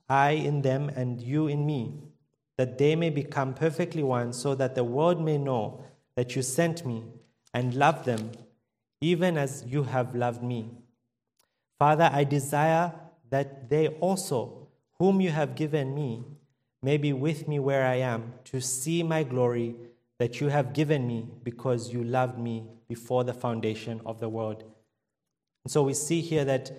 [0.09, 2.01] I in them and you in me,
[2.57, 5.83] that they may become perfectly one, so that the world may know
[6.15, 7.03] that you sent me
[7.53, 8.31] and loved them
[9.01, 10.69] even as you have loved me.
[11.79, 12.93] Father, I desire
[13.31, 14.67] that they also,
[14.99, 16.23] whom you have given me,
[16.83, 19.75] may be with me where I am, to see my glory
[20.19, 24.63] that you have given me because you loved me before the foundation of the world.
[25.63, 26.71] And so we see here that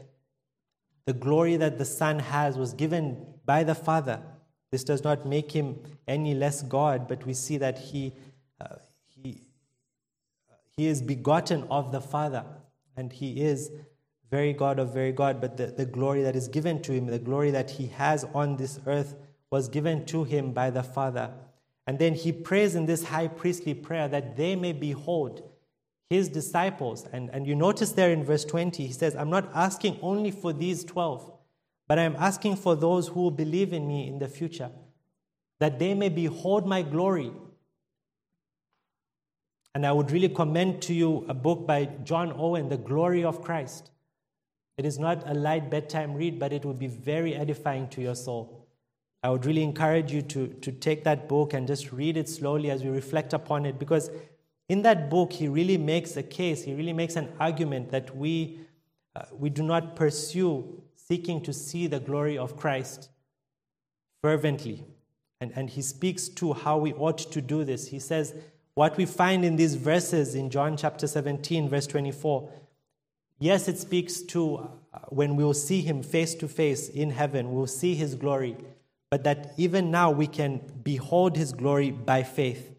[1.07, 4.21] the glory that the Son has was given by the Father.
[4.71, 8.13] This does not make him any less God, but we see that he
[10.77, 12.45] he is begotten of the Father,
[12.97, 13.71] and he is
[14.31, 17.19] very God of very God, but the, the glory that is given to him, the
[17.19, 19.15] glory that he has on this earth,
[19.51, 21.31] was given to him by the Father.
[21.87, 25.43] And then he prays in this high priestly prayer that they may behold
[26.09, 27.07] his disciples.
[27.13, 30.55] And, and you notice there in verse 20, he says, I'm not asking only for
[30.55, 31.31] these 12,
[31.87, 34.71] but I'm asking for those who will believe in me in the future,
[35.61, 37.33] that they may behold my glory
[39.75, 43.43] And I would really commend to you a book by John Owen, The Glory of
[43.43, 43.91] Christ.
[44.77, 48.15] It is not a light bedtime read, but it will be very edifying to your
[48.15, 48.67] soul.
[49.23, 52.71] I would really encourage you to, to take that book and just read it slowly
[52.71, 54.11] as we reflect upon it because
[54.69, 58.61] in that book, he really makes a case, he really makes an argument that we,
[59.15, 63.11] uh, we do not pursue seeking to see the glory of Christ
[64.23, 64.85] fervently.
[65.41, 67.89] And, and he speaks to how we ought to do this.
[67.89, 68.35] He says,
[68.75, 72.51] What we find in these verses in John chapter 17, verse 24,
[73.39, 77.53] yes, it speaks to uh, when we will see him face to face in heaven,
[77.53, 78.57] we'll see his glory,
[79.11, 82.71] but that even now we can behold his glory by faith.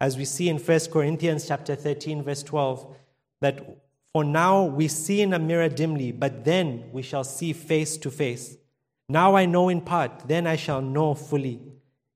[0.00, 2.96] As we see in 1 Corinthians chapter 13, verse 12,
[3.40, 3.82] that
[4.12, 8.12] for now we see in a mirror dimly, but then we shall see face to
[8.12, 8.56] face.
[9.08, 11.60] Now I know in part, then I shall know fully,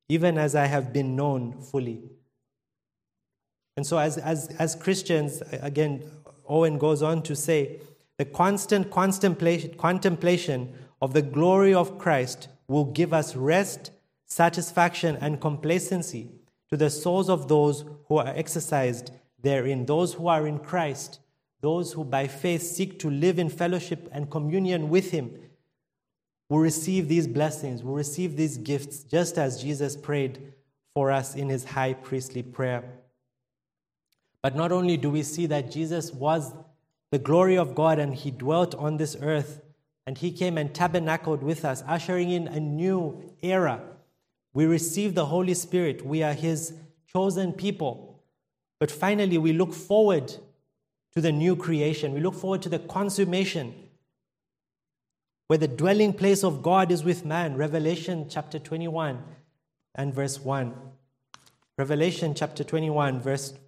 [0.08, 2.04] even as I have been known fully.
[3.76, 6.02] And so, as, as, as Christians, again,
[6.48, 7.80] Owen goes on to say,
[8.18, 10.72] the constant contemplation, contemplation
[11.02, 13.90] of the glory of Christ will give us rest,
[14.24, 16.30] satisfaction, and complacency
[16.70, 19.10] to the souls of those who are exercised
[19.42, 21.20] therein, those who are in Christ,
[21.60, 25.30] those who by faith seek to live in fellowship and communion with Him
[26.48, 30.52] will receive these blessings, will receive these gifts, just as Jesus prayed
[30.94, 32.84] for us in his high priestly prayer.
[34.42, 36.52] But not only do we see that Jesus was
[37.10, 39.60] the glory of God and he dwelt on this earth
[40.06, 43.80] and he came and tabernacled with us, ushering in a new era.
[44.52, 46.74] We receive the Holy Spirit, we are his
[47.12, 48.22] chosen people.
[48.78, 50.34] But finally, we look forward
[51.14, 53.74] to the new creation, we look forward to the consummation
[55.48, 57.56] where the dwelling place of God is with man.
[57.56, 59.22] Revelation chapter 21
[59.94, 60.74] and verse 1.
[61.78, 63.54] Revelation chapter 21, verse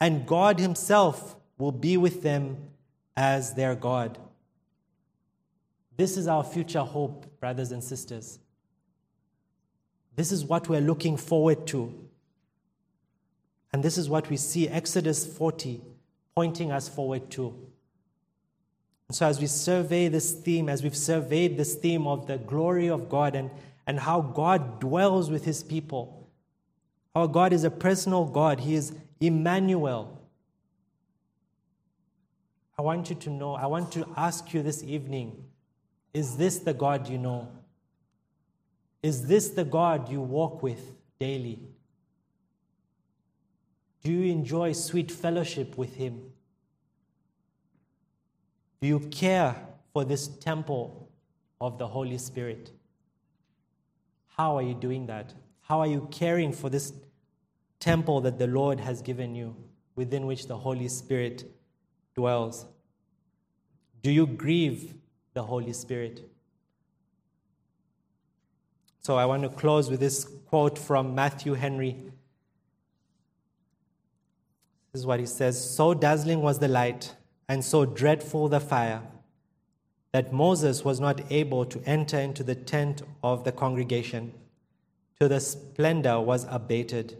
[0.00, 2.56] And God himself will be with them
[3.16, 4.18] as their God.
[5.96, 8.38] This is our future hope, brothers and sisters.
[10.14, 11.92] This is what we're looking forward to.
[13.72, 15.80] And this is what we see Exodus 40
[16.34, 17.54] pointing us forward to.
[19.08, 22.88] And so, as we survey this theme, as we've surveyed this theme of the glory
[22.88, 23.50] of God and,
[23.86, 26.27] and how God dwells with his people,
[27.18, 30.20] our God is a personal God, He is Emmanuel.
[32.78, 35.44] I want you to know, I want to ask you this evening
[36.14, 37.48] is this the God you know?
[39.02, 40.80] Is this the God you walk with
[41.18, 41.58] daily?
[44.04, 46.22] Do you enjoy sweet fellowship with Him?
[48.80, 49.56] Do you care
[49.92, 51.10] for this temple
[51.60, 52.70] of the Holy Spirit?
[54.36, 55.34] How are you doing that?
[55.62, 56.92] How are you caring for this
[57.80, 59.56] temple that the Lord has given you,
[59.94, 61.44] within which the Holy Spirit
[62.14, 62.66] dwells?
[64.02, 64.94] Do you grieve
[65.34, 66.28] the Holy Spirit?
[69.00, 71.96] So I want to close with this quote from Matthew Henry.
[74.92, 77.14] This is what he says So dazzling was the light
[77.48, 79.02] and so dreadful the fire
[80.12, 84.32] that Moses was not able to enter into the tent of the congregation
[85.18, 87.16] till the splendor was abated.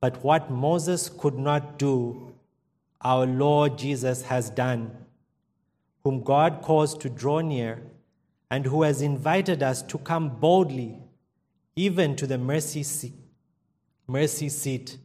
[0.00, 2.34] But what Moses could not do,
[3.02, 4.96] our Lord Jesus has done,
[6.04, 7.82] whom God caused to draw near,
[8.50, 10.98] and who has invited us to come boldly,
[11.76, 13.14] even to the mercy seat,
[14.06, 14.98] mercy seat,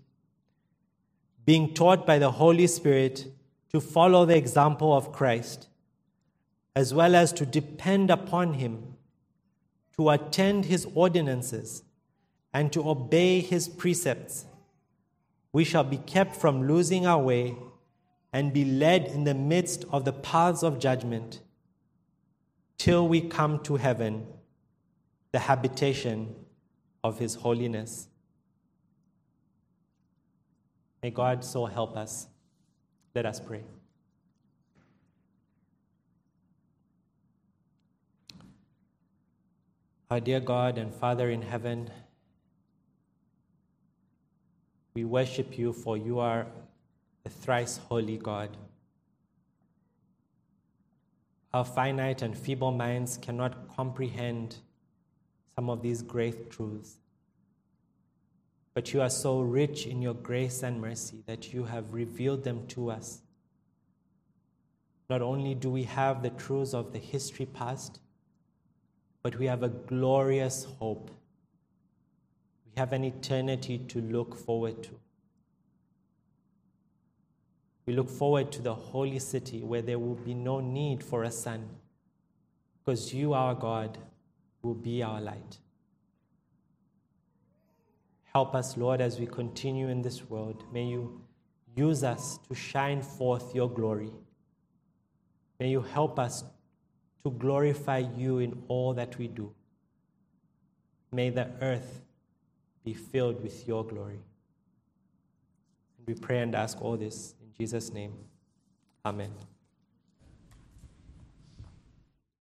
[1.46, 3.28] being taught by the Holy Spirit
[3.72, 5.68] to follow the example of Christ,
[6.76, 8.96] as well as to depend upon Him,
[9.98, 11.84] to attend His ordinances,
[12.54, 14.46] and to obey His precepts,
[15.54, 17.56] we shall be kept from losing our way
[18.34, 21.42] and be led in the midst of the paths of judgment
[22.80, 24.26] till we come to heaven,
[25.32, 26.36] the habitation
[27.04, 28.08] of His holiness.
[31.04, 32.28] May God so help us.
[33.14, 33.64] Let us pray.
[40.10, 41.92] Our dear God and Father in heaven,
[44.94, 46.46] we worship you for you are
[47.24, 48.56] the thrice holy God.
[51.54, 54.58] Our finite and feeble minds cannot comprehend
[55.56, 56.98] some of these great truths.
[58.74, 62.66] But you are so rich in your grace and mercy that you have revealed them
[62.70, 63.22] to us.
[65.10, 68.00] Not only do we have the truths of the history past,
[69.22, 71.12] but we have a glorious hope.
[72.76, 74.90] We have an eternity to look forward to.
[77.86, 81.32] We look forward to the holy city where there will be no need for a
[81.32, 81.70] sun,
[82.80, 83.98] because you, our God,
[84.62, 85.60] will be our light.
[88.34, 90.64] Help us, Lord, as we continue in this world.
[90.74, 91.22] May you
[91.76, 94.12] use us to shine forth your glory.
[95.60, 96.44] May you help us
[97.24, 99.54] to glorify you in all that we do.
[101.12, 102.02] May the earth
[102.84, 104.20] be filled with your glory.
[105.98, 108.14] And we pray and ask all this in Jesus' name.
[109.06, 109.32] Amen.